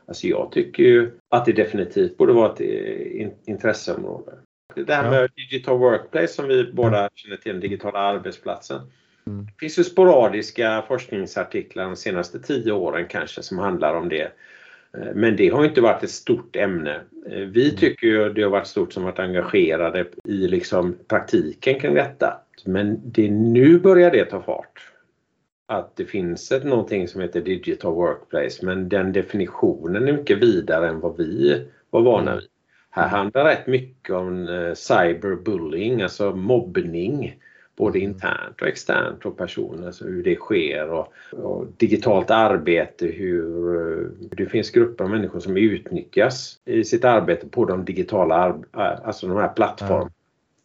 Alltså 0.07 0.27
jag 0.27 0.53
tycker 0.53 0.83
ju 0.83 1.11
att 1.29 1.45
det 1.45 1.53
definitivt 1.53 2.17
borde 2.17 2.33
vara 2.33 2.53
ett 2.53 2.61
eh, 2.61 3.29
intresseområde. 3.45 4.33
Det 4.85 4.95
här 4.95 5.11
med 5.11 5.31
digital 5.37 5.79
workplace 5.79 6.29
som 6.29 6.49
vi 6.49 6.73
båda 6.73 7.09
känner 7.15 7.37
till, 7.37 7.53
den 7.53 7.61
digitala 7.61 7.99
arbetsplatsen. 7.99 8.81
Mm. 9.27 9.45
Det 9.45 9.61
finns 9.61 9.79
ju 9.79 9.85
sporadiska 9.85 10.85
forskningsartiklar 10.89 11.85
de 11.85 11.97
senaste 11.97 12.39
tio 12.39 12.73
åren 12.73 13.07
kanske 13.09 13.43
som 13.43 13.59
handlar 13.59 13.95
om 13.95 14.09
det. 14.09 14.33
Eh, 14.95 15.15
men 15.15 15.37
det 15.37 15.49
har 15.49 15.65
inte 15.65 15.81
varit 15.81 16.03
ett 16.03 16.11
stort 16.11 16.57
ämne. 16.57 17.01
Eh, 17.27 17.39
vi 17.39 17.65
mm. 17.65 17.77
tycker 17.77 18.07
ju 18.07 18.33
det 18.33 18.43
har 18.43 18.51
varit 18.51 18.67
stort 18.67 18.93
som 18.93 19.05
varit 19.05 19.19
engagerade 19.19 20.07
i 20.25 20.49
liksom 20.49 20.97
praktiken 21.09 21.81
kring 21.81 21.95
detta. 21.95 22.41
Men 22.65 23.01
det, 23.05 23.31
nu 23.31 23.79
börjar 23.79 24.11
det 24.11 24.25
ta 24.25 24.43
fart. 24.43 24.93
Att 25.69 25.97
det 25.97 26.05
finns 26.05 26.53
ett, 26.53 26.65
någonting 26.65 27.09
som 27.09 27.21
heter 27.21 27.41
Digital 27.41 27.95
Workplace 27.95 28.67
men 28.67 28.89
den 28.89 29.13
definitionen 29.13 30.09
är 30.09 30.13
mycket 30.13 30.39
vidare 30.39 30.89
än 30.89 31.01
vad 31.01 31.17
vi 31.17 31.63
var 31.91 32.03
vana 32.03 32.31
mm. 32.31 32.35
vid. 32.41 32.49
Här 32.97 33.09
handlar 33.09 33.45
rätt 33.45 33.67
mycket 33.67 34.15
om 34.15 34.49
eh, 34.49 34.75
cyberbullying, 34.75 36.03
alltså 36.03 36.37
mobbning 36.37 37.41
både 37.77 37.99
mm. 37.99 38.11
internt 38.11 38.63
och 38.63 38.69
externt 38.69 39.27
och 39.27 39.37
personer, 39.37 39.87
alltså 39.87 40.05
hur 40.05 40.23
det 40.23 40.37
sker 40.37 40.91
och, 40.91 41.13
och 41.33 41.67
digitalt 41.77 42.31
arbete, 42.31 43.07
hur, 43.07 44.11
det 44.37 44.47
finns 44.47 44.71
grupper 44.71 45.05
av 45.05 45.11
människor 45.11 45.41
som 45.41 45.57
utnyttjas 45.57 46.59
i 46.65 46.85
sitt 46.85 47.05
arbete 47.05 47.49
på 47.49 47.65
de 47.65 47.85
digitala, 47.85 48.59
alltså 48.73 49.27
de 49.29 49.37
här 49.37 49.49
plattformarna. 49.49 50.11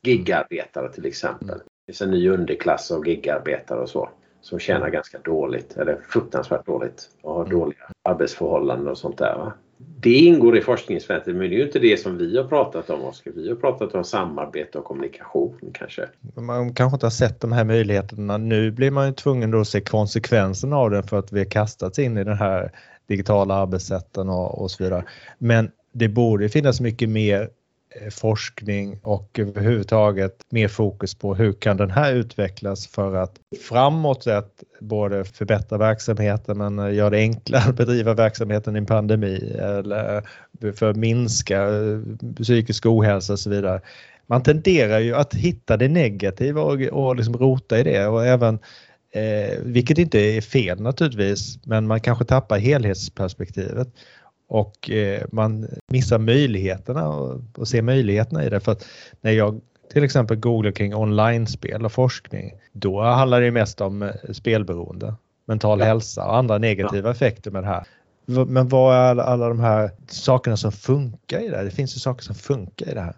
Gigarbetare 0.03 0.91
till 0.91 1.05
exempel. 1.05 1.49
Mm. 1.49 1.59
Det 1.59 1.91
finns 1.91 2.01
en 2.01 2.11
ny 2.11 2.29
underklass 2.29 2.91
av 2.91 3.07
gigarbetare 3.07 3.79
och 3.79 3.89
så 3.89 4.09
som 4.41 4.59
tjänar 4.59 4.89
ganska 4.89 5.17
dåligt 5.19 5.77
eller 5.77 5.99
fruktansvärt 6.09 6.65
dåligt 6.65 7.09
och 7.21 7.33
har 7.33 7.45
mm. 7.45 7.59
dåliga 7.59 7.89
arbetsförhållanden 8.03 8.87
och 8.87 8.97
sånt 8.97 9.17
där. 9.17 9.35
Va? 9.37 9.53
Det 9.99 10.13
ingår 10.13 10.57
i 10.57 10.61
forskningsfältet 10.61 11.35
men 11.35 11.49
det 11.49 11.55
är 11.55 11.57
ju 11.57 11.63
inte 11.63 11.79
det 11.79 11.99
som 11.99 12.17
vi 12.17 12.37
har 12.37 12.43
pratat 12.43 12.89
om 12.89 13.01
Oskar. 13.01 13.31
Vi 13.35 13.49
har 13.49 13.55
pratat 13.55 13.95
om 13.95 14.03
samarbete 14.03 14.77
och 14.77 14.85
kommunikation 14.85 15.71
kanske. 15.73 16.09
Man 16.35 16.73
kanske 16.73 16.95
inte 16.95 17.05
har 17.05 17.11
sett 17.11 17.41
de 17.41 17.51
här 17.51 17.63
möjligheterna. 17.63 18.37
Nu 18.37 18.71
blir 18.71 18.91
man 18.91 19.07
ju 19.07 19.13
tvungen 19.13 19.53
att 19.53 19.67
se 19.67 19.81
konsekvenserna 19.81 20.77
av 20.77 20.91
det 20.91 21.03
för 21.03 21.19
att 21.19 21.31
vi 21.31 21.39
har 21.39 21.45
kastats 21.45 21.99
in 21.99 22.17
i 22.17 22.23
den 22.23 22.37
här 22.37 22.71
digitala 23.07 23.53
arbetssätten 23.53 24.29
och, 24.29 24.61
och 24.61 24.71
så 24.71 24.83
vidare. 24.83 25.03
Men 25.37 25.71
det 25.93 26.07
borde 26.07 26.49
finnas 26.49 26.81
mycket 26.81 27.09
mer 27.09 27.49
Eh, 27.95 28.09
forskning 28.09 28.99
och 29.03 29.39
överhuvudtaget 29.39 30.35
mer 30.49 30.67
fokus 30.67 31.15
på 31.15 31.35
hur 31.35 31.53
kan 31.53 31.77
den 31.77 31.91
här 31.91 32.13
utvecklas 32.13 32.87
för 32.87 33.15
att 33.15 33.31
framåt 33.61 34.23
sett 34.23 34.63
både 34.79 35.25
förbättra 35.25 35.77
verksamheten 35.77 36.57
men 36.57 36.79
eh, 36.79 36.93
göra 36.93 37.09
det 37.09 37.17
enklare 37.17 37.69
att 37.69 37.75
bedriva 37.75 38.13
verksamheten 38.13 38.75
i 38.75 38.79
en 38.79 38.85
pandemi 38.85 39.55
eller 39.59 40.23
för 40.75 40.89
att 40.89 40.95
minska 40.95 41.63
eh, 41.63 41.99
psykisk 42.41 42.85
ohälsa 42.85 43.33
och 43.33 43.39
så 43.39 43.49
vidare. 43.49 43.81
Man 44.27 44.43
tenderar 44.43 44.99
ju 44.99 45.15
att 45.15 45.33
hitta 45.33 45.77
det 45.77 45.87
negativa 45.87 46.61
och, 46.61 46.81
och 46.81 47.15
liksom 47.15 47.37
rota 47.37 47.79
i 47.79 47.83
det 47.83 48.07
och 48.07 48.25
även 48.25 48.59
Eh, 49.13 49.59
vilket 49.63 49.97
inte 49.97 50.19
är 50.19 50.41
fel 50.41 50.81
naturligtvis, 50.81 51.59
men 51.65 51.87
man 51.87 51.99
kanske 51.99 52.25
tappar 52.25 52.59
helhetsperspektivet 52.59 53.87
och 54.51 54.89
eh, 54.89 55.23
man 55.31 55.67
missar 55.87 56.19
möjligheterna 56.19 57.09
och, 57.09 57.41
och 57.57 57.67
ser 57.67 57.81
möjligheterna 57.81 58.45
i 58.45 58.49
det. 58.49 58.59
För 58.59 58.71
att 58.71 58.85
när 59.21 59.31
jag 59.31 59.61
till 59.93 60.03
exempel 60.03 60.37
googlar 60.37 60.71
kring 60.71 60.95
online-spel 60.95 61.85
och 61.85 61.91
forskning, 61.91 62.53
då 62.71 63.01
handlar 63.01 63.41
det 63.41 63.51
mest 63.51 63.81
om 63.81 64.01
eh, 64.01 64.11
spelberoende, 64.31 65.15
mental 65.45 65.79
ja. 65.79 65.85
hälsa 65.85 66.25
och 66.25 66.35
andra 66.37 66.57
negativa 66.57 67.07
ja. 67.09 67.11
effekter 67.11 67.51
med 67.51 67.63
det 67.63 67.67
här. 67.67 67.83
Men 68.47 68.67
vad 68.67 68.95
är 68.95 68.99
alla, 68.99 69.23
alla 69.23 69.47
de 69.47 69.59
här 69.59 69.91
sakerna 70.07 70.57
som 70.57 70.71
funkar 70.71 71.39
i 71.39 71.47
det 71.47 71.57
här? 71.57 71.63
Det 71.63 71.71
finns 71.71 71.95
ju 71.95 71.99
saker 71.99 72.23
som 72.23 72.35
funkar 72.35 72.89
i 72.89 72.93
det 72.93 73.01
här. 73.01 73.15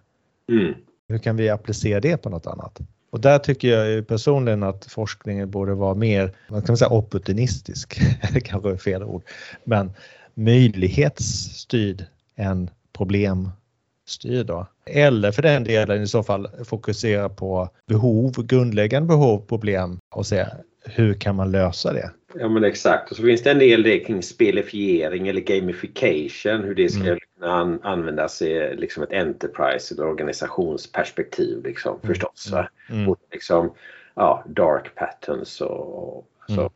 Mm. 0.50 0.74
Hur 1.08 1.18
kan 1.18 1.36
vi 1.36 1.50
applicera 1.50 2.00
det 2.00 2.18
på 2.18 2.30
något 2.30 2.48
annat? 2.48 2.80
Och 3.10 3.20
där 3.20 3.40
tycker 3.40 3.68
jag 3.68 4.08
personligen 4.08 4.64
att 4.64 4.86
forskningen 4.86 5.52
borde 5.52 5.74
vara 5.74 5.96
mer, 5.96 6.32
man 6.50 6.62
kan 6.62 6.78
säga 6.78 6.90
opportunistisk, 6.90 8.02
det 8.34 8.42
kanske 8.42 8.72
är 8.72 8.78
fel 8.78 9.04
ord, 9.04 9.24
men 9.64 9.92
möjlighetsstyrd 10.34 12.06
än 12.36 12.70
problemstyrd. 12.98 14.46
Då. 14.46 14.68
Eller 14.86 15.32
för 15.32 15.42
den 15.42 15.64
delen 15.64 16.02
i 16.02 16.08
så 16.08 16.24
fall 16.24 16.48
fokusera 16.66 17.30
på 17.30 17.70
behov, 17.88 18.46
grundläggande 18.46 19.08
behov, 19.08 19.46
problem 19.48 20.00
och 20.16 20.26
se 20.26 20.46
hur 20.86 21.14
kan 21.14 21.36
man 21.36 21.52
lösa 21.52 21.94
det? 21.94 22.12
Ja 22.36 22.50
men 22.50 22.64
exakt 22.64 23.12
och 23.12 23.18
så 23.18 23.24
finns 23.24 23.44
det 23.44 23.52
en 23.52 23.60
del 23.60 23.84
det 23.84 24.00
kring 24.00 24.24
spelifiering 24.24 25.28
eller 25.28 25.42
gamification 25.42 26.64
hur 26.64 26.76
det 26.76 26.90
ska 26.90 27.04
mm. 27.04 27.20
kunna 27.20 27.52
an 27.54 27.80
användas 27.84 28.42
i 28.42 28.76
liksom 28.76 29.04
ett 29.04 29.14
enterprise 29.14 29.94
eller 29.94 30.06
organisationsperspektiv 30.06 31.64
liksom 31.64 32.00
mm. 32.04 32.08
förstås. 32.08 32.54
Mm. 32.90 33.04
Mm. 33.04 33.16
liksom, 33.32 33.74
ja, 34.16 34.44
dark 34.48 34.96
patterns 34.96 35.62
och, 35.62 36.18
och 36.18 36.28
så. 36.48 36.62
Mm 36.62 36.72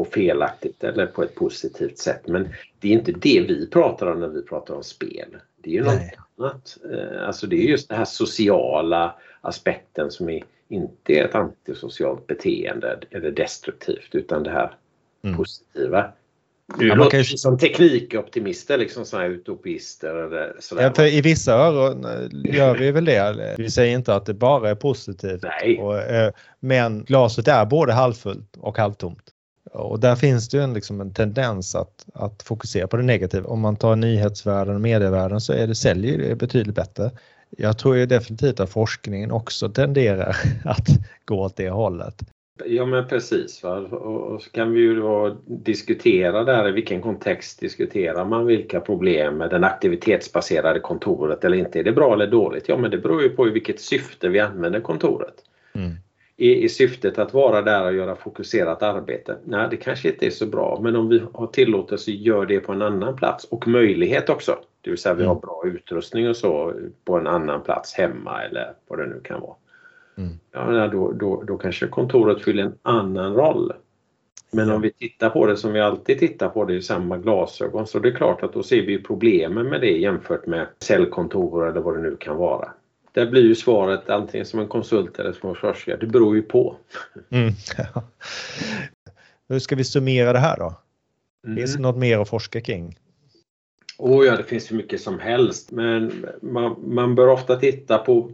på 0.00 0.10
felaktigt 0.10 0.84
eller 0.84 1.06
på 1.06 1.22
ett 1.22 1.34
positivt 1.34 1.98
sätt. 1.98 2.28
Men 2.28 2.48
det 2.80 2.88
är 2.88 2.92
inte 2.92 3.12
det 3.12 3.44
vi 3.48 3.66
pratar 3.66 4.06
om 4.06 4.20
när 4.20 4.28
vi 4.28 4.42
pratar 4.42 4.74
om 4.74 4.82
spel. 4.82 5.36
Det 5.62 5.70
är 5.70 5.74
ju 5.74 5.82
något 5.82 6.00
annat. 6.38 6.76
Eh, 6.92 7.26
alltså 7.26 7.46
det 7.46 7.56
är 7.56 7.68
just 7.68 7.88
den 7.88 7.98
här 7.98 8.04
sociala 8.04 9.14
aspekten 9.40 10.10
som 10.10 10.28
är, 10.28 10.42
inte 10.68 11.12
är 11.12 11.24
ett 11.24 11.34
antisocialt 11.34 12.26
beteende 12.26 12.98
eller 13.10 13.30
destruktivt 13.30 14.08
utan 14.12 14.42
det 14.42 14.50
här 14.50 14.74
mm. 15.24 15.36
positiva. 15.36 16.12
Du 16.78 16.88
ja, 16.88 16.94
låter 16.94 17.18
ju... 17.18 17.24
som 17.24 17.58
teknikoptimister, 17.58 18.78
liksom 18.78 19.04
sådana 19.04 19.28
här 19.28 19.34
utopister 19.34 20.14
eller 20.14 20.56
sådär. 20.58 20.82
Ja, 20.82 20.92
för 20.92 21.06
I 21.06 21.20
vissa 21.20 21.52
öron 21.52 22.04
eh, 22.04 22.54
gör 22.54 22.76
vi 22.76 22.90
väl 22.90 23.04
det. 23.04 23.54
Vi 23.58 23.70
säger 23.70 23.96
inte 23.96 24.14
att 24.14 24.26
det 24.26 24.34
bara 24.34 24.70
är 24.70 24.74
positivt. 24.74 25.42
Nej. 25.42 25.78
Och, 25.78 25.98
eh, 25.98 26.32
men 26.60 27.04
glaset 27.04 27.48
är 27.48 27.66
både 27.66 27.92
halvfullt 27.92 28.56
och 28.56 28.78
halvtomt. 28.78 29.22
Och 29.72 30.00
där 30.00 30.16
finns 30.16 30.48
det 30.48 30.56
ju 30.56 30.62
en, 30.62 30.74
liksom 30.74 31.00
en 31.00 31.12
tendens 31.12 31.74
att, 31.74 32.06
att 32.14 32.42
fokusera 32.42 32.86
på 32.86 32.96
det 32.96 33.02
negativa. 33.02 33.48
Om 33.48 33.60
man 33.60 33.76
tar 33.76 33.96
nyhetsvärlden 33.96 34.74
och 34.74 34.80
medievärlden 34.80 35.40
så 35.40 35.52
är 35.52 35.66
det, 35.66 35.74
säljer 35.74 36.18
det 36.18 36.34
betydligt 36.34 36.74
bättre. 36.74 37.10
Jag 37.50 37.78
tror 37.78 37.96
ju 37.96 38.06
definitivt 38.06 38.60
att 38.60 38.70
forskningen 38.70 39.30
också 39.30 39.68
tenderar 39.68 40.36
att 40.64 40.86
gå 41.24 41.40
åt 41.40 41.56
det 41.56 41.70
hållet. 41.70 42.14
Ja 42.64 42.86
men 42.86 43.08
precis. 43.08 43.62
Va? 43.62 43.76
Och 43.76 44.42
så 44.42 44.50
kan 44.50 44.72
vi 44.72 44.80
ju 44.80 45.00
då 45.00 45.36
diskutera 45.46 46.44
där 46.44 46.68
i 46.68 46.72
vilken 46.72 47.02
kontext 47.02 47.60
diskuterar 47.60 48.24
man 48.24 48.46
vilka 48.46 48.80
problem 48.80 49.36
med 49.36 49.50
den 49.50 49.64
aktivitetsbaserade 49.64 50.80
kontoret 50.80 51.44
eller 51.44 51.56
inte. 51.56 51.78
Är 51.78 51.84
det 51.84 51.92
bra 51.92 52.14
eller 52.14 52.26
dåligt? 52.26 52.68
Ja 52.68 52.76
men 52.76 52.90
det 52.90 52.98
beror 52.98 53.22
ju 53.22 53.28
på 53.28 53.48
i 53.48 53.50
vilket 53.50 53.80
syfte 53.80 54.28
vi 54.28 54.40
använder 54.40 54.80
kontoret. 54.80 55.34
Mm 55.74 55.96
i, 56.40 56.64
i 56.64 56.68
syftet 56.68 57.18
att 57.18 57.34
vara 57.34 57.62
där 57.62 57.84
och 57.84 57.94
göra 57.94 58.16
fokuserat 58.16 58.82
arbete. 58.82 59.36
Nej, 59.44 59.68
det 59.70 59.76
kanske 59.76 60.08
inte 60.08 60.26
är 60.26 60.30
så 60.30 60.46
bra 60.46 60.80
men 60.82 60.96
om 60.96 61.08
vi 61.08 61.22
har 61.32 61.46
tillåtelse 61.46 62.10
att 62.10 62.16
göra 62.16 62.44
det 62.44 62.60
på 62.60 62.72
en 62.72 62.82
annan 62.82 63.16
plats 63.16 63.44
och 63.44 63.68
möjlighet 63.68 64.28
också. 64.28 64.58
Det 64.80 64.90
vill 64.90 64.98
säga 64.98 65.14
vi 65.14 65.24
har 65.24 65.32
mm. 65.32 65.40
bra 65.40 65.62
utrustning 65.66 66.28
och 66.28 66.36
så 66.36 66.72
på 67.04 67.18
en 67.18 67.26
annan 67.26 67.62
plats 67.62 67.94
hemma 67.94 68.42
eller 68.42 68.72
vad 68.88 68.98
det 68.98 69.06
nu 69.06 69.20
kan 69.24 69.40
vara. 69.40 69.54
Mm. 70.16 70.32
Ja, 70.52 70.88
då, 70.88 71.12
då, 71.12 71.42
då 71.42 71.58
kanske 71.58 71.86
kontoret 71.86 72.42
fyller 72.42 72.62
en 72.62 72.78
annan 72.82 73.34
roll. 73.34 73.72
Men 74.50 74.70
om 74.70 74.80
vi 74.80 74.92
tittar 74.92 75.30
på 75.30 75.46
det 75.46 75.56
som 75.56 75.72
vi 75.72 75.80
alltid 75.80 76.18
tittar 76.18 76.48
på 76.48 76.64
det 76.64 76.74
i 76.74 76.82
samma 76.82 77.18
glasögon 77.18 77.86
så 77.86 77.98
det 77.98 78.08
är 78.08 78.14
klart 78.14 78.42
att 78.42 78.52
då 78.52 78.62
ser 78.62 78.82
vi 78.82 79.02
problemen 79.02 79.66
med 79.66 79.80
det 79.80 79.98
jämfört 79.98 80.46
med 80.46 80.66
cellkontor 80.78 81.68
eller 81.68 81.80
vad 81.80 81.96
det 81.96 82.02
nu 82.02 82.16
kan 82.16 82.36
vara. 82.36 82.68
Där 83.12 83.26
blir 83.26 83.42
ju 83.42 83.54
svaret 83.54 84.10
antingen 84.10 84.46
som 84.46 84.60
en 84.60 84.68
konsult 84.68 85.18
eller 85.18 85.32
som 85.32 85.48
en 85.48 85.54
forskare. 85.54 85.96
Det 85.96 86.06
beror 86.06 86.36
ju 86.36 86.42
på. 86.42 86.76
Mm, 87.30 87.52
ja. 87.78 88.02
Hur 89.48 89.58
ska 89.58 89.76
vi 89.76 89.84
summera 89.84 90.32
det 90.32 90.38
här 90.38 90.56
då? 90.56 90.74
Mm. 91.44 91.56
Finns 91.56 91.74
det 91.74 91.82
något 91.82 91.96
mer 91.96 92.18
att 92.18 92.28
forska 92.28 92.60
kring? 92.60 92.98
Oh 93.98 94.26
ja, 94.26 94.36
det 94.36 94.44
finns 94.44 94.72
ju 94.72 94.76
mycket 94.76 95.00
som 95.00 95.18
helst 95.18 95.70
men 95.70 96.26
man, 96.42 96.76
man 96.86 97.14
bör 97.14 97.28
ofta 97.28 97.56
titta 97.56 97.98
på 97.98 98.32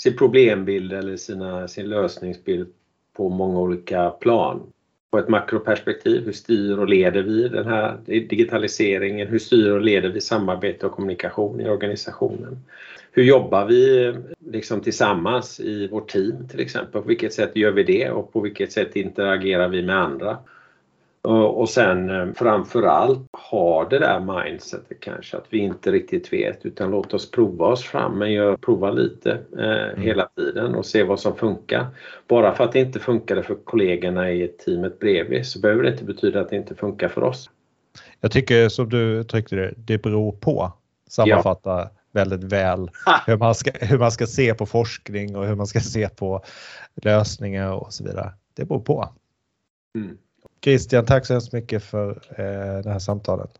sin 0.00 0.16
problembild 0.16 0.92
eller 0.92 1.16
sina, 1.16 1.68
sin 1.68 1.88
lösningsbild 1.88 2.68
på 3.16 3.28
många 3.28 3.60
olika 3.60 4.10
plan. 4.10 4.72
På 5.10 5.18
ett 5.18 5.28
makroperspektiv, 5.28 6.24
hur 6.24 6.32
styr 6.32 6.78
och 6.78 6.88
leder 6.88 7.22
vi 7.22 7.48
den 7.48 7.66
här 7.66 7.98
digitaliseringen? 8.04 9.28
Hur 9.28 9.38
styr 9.38 9.70
och 9.70 9.80
leder 9.80 10.08
vi 10.08 10.20
samarbete 10.20 10.86
och 10.86 10.92
kommunikation 10.92 11.60
i 11.60 11.68
organisationen? 11.68 12.64
Hur 13.12 13.22
jobbar 13.22 13.64
vi 13.64 14.14
liksom 14.46 14.80
tillsammans 14.80 15.60
i 15.60 15.88
vårt 15.88 16.10
team 16.10 16.48
till 16.48 16.60
exempel? 16.60 17.02
På 17.02 17.08
vilket 17.08 17.32
sätt 17.32 17.56
gör 17.56 17.70
vi 17.70 17.82
det 17.82 18.10
och 18.10 18.32
på 18.32 18.40
vilket 18.40 18.72
sätt 18.72 18.96
interagerar 18.96 19.68
vi 19.68 19.82
med 19.82 19.96
andra? 19.96 20.38
Och 21.22 21.68
sen 21.68 22.10
eh, 22.10 22.32
framförallt 22.34 23.28
ha 23.50 23.88
det 23.88 23.98
där 23.98 24.20
mindsetet 24.20 25.00
kanske 25.00 25.36
att 25.36 25.46
vi 25.50 25.58
inte 25.58 25.92
riktigt 25.92 26.32
vet 26.32 26.66
utan 26.66 26.90
låt 26.90 27.14
oss 27.14 27.30
prova 27.30 27.66
oss 27.66 27.84
fram 27.84 28.18
men 28.18 28.32
gör, 28.32 28.56
prova 28.56 28.90
lite 28.90 29.38
eh, 29.58 29.88
mm. 29.88 30.00
hela 30.00 30.28
tiden 30.36 30.74
och 30.74 30.86
se 30.86 31.02
vad 31.02 31.20
som 31.20 31.36
funkar. 31.36 31.86
Bara 32.28 32.54
för 32.54 32.64
att 32.64 32.72
det 32.72 32.80
inte 32.80 32.98
funkade 32.98 33.42
för 33.42 33.54
kollegorna 33.54 34.30
i 34.30 34.48
teamet 34.48 34.98
bredvid 34.98 35.46
så 35.46 35.60
behöver 35.60 35.82
det 35.82 35.90
inte 35.90 36.04
betyda 36.04 36.40
att 36.40 36.50
det 36.50 36.56
inte 36.56 36.74
funkar 36.74 37.08
för 37.08 37.22
oss. 37.22 37.50
Jag 38.20 38.32
tycker 38.32 38.68
som 38.68 38.88
du 38.88 39.24
tryckte 39.24 39.56
det, 39.56 39.74
det 39.76 40.02
beror 40.02 40.32
på. 40.32 40.72
Sammanfatta 41.08 41.70
ja 41.70 41.99
väldigt 42.12 42.44
väl 42.44 42.90
hur 43.26 43.36
man, 43.36 43.54
ska, 43.54 43.70
hur 43.80 43.98
man 43.98 44.12
ska 44.12 44.26
se 44.26 44.54
på 44.54 44.66
forskning 44.66 45.36
och 45.36 45.46
hur 45.46 45.54
man 45.54 45.66
ska 45.66 45.80
se 45.80 46.08
på 46.08 46.44
lösningar 46.94 47.72
och 47.72 47.92
så 47.92 48.04
vidare. 48.04 48.32
det 48.54 48.64
beror 48.64 48.80
på. 48.80 49.08
Mm. 49.94 50.16
Christian, 50.64 51.04
tack 51.04 51.26
så 51.26 51.32
hemskt 51.32 51.52
mycket 51.52 51.84
för 51.84 52.10
eh, 52.10 52.82
det 52.82 52.90
här 52.90 52.98
samtalet. 52.98 53.50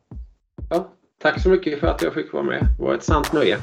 Ja, 0.71 0.89
tack 1.23 1.43
så 1.43 1.49
mycket 1.49 1.81
för 1.81 1.87
att 1.87 2.03
jag 2.03 2.15
fick 2.15 2.33
vara 2.33 2.43
med. 2.43 2.67
Det 2.79 2.85
var 2.85 2.95
ett 2.95 3.05
sant 3.05 3.33
nöje. 3.33 3.59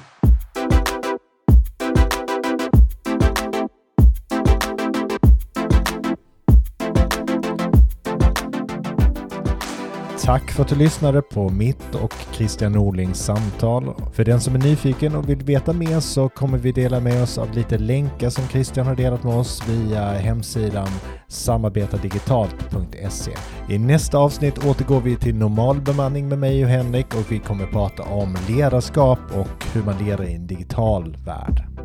Tack 10.27 10.51
för 10.51 10.61
att 10.61 10.69
du 10.69 10.75
lyssnade 10.75 11.21
på 11.21 11.49
mitt 11.49 11.95
och 11.95 12.13
Christian 12.31 12.71
Norlings 12.71 13.19
samtal. 13.19 13.93
För 14.13 14.25
den 14.25 14.41
som 14.41 14.55
är 14.55 14.59
nyfiken 14.59 15.15
och 15.15 15.29
vill 15.29 15.37
veta 15.37 15.73
mer 15.73 15.99
så 15.99 16.29
kommer 16.29 16.57
vi 16.57 16.71
dela 16.71 16.99
med 16.99 17.23
oss 17.23 17.37
av 17.37 17.51
lite 17.51 17.77
länkar 17.77 18.29
som 18.29 18.47
Christian 18.47 18.87
har 18.87 18.95
delat 18.95 19.23
med 19.23 19.35
oss 19.35 19.69
via 19.69 20.11
hemsidan 20.11 20.87
samarbetardigitalt.se. 21.27 23.31
I 23.69 23.77
nästa 23.77 24.17
avsnitt 24.17 24.65
återgår 24.65 25.01
vi 25.01 25.15
till 25.15 25.35
normal 25.35 25.81
bemanning 25.81 26.27
med 26.27 26.39
mig 26.39 26.63
och 26.63 26.69
Henrik 26.69 27.15
och 27.15 27.31
vi 27.31 27.39
kommer 27.39 27.65
prata 27.65 28.03
om 28.03 28.37
ledarskap 28.49 29.19
och 29.33 29.65
hur 29.73 29.83
man 29.83 30.05
leder 30.05 30.23
i 30.23 30.35
en 30.35 30.47
digital 30.47 31.17
värld. 31.25 31.76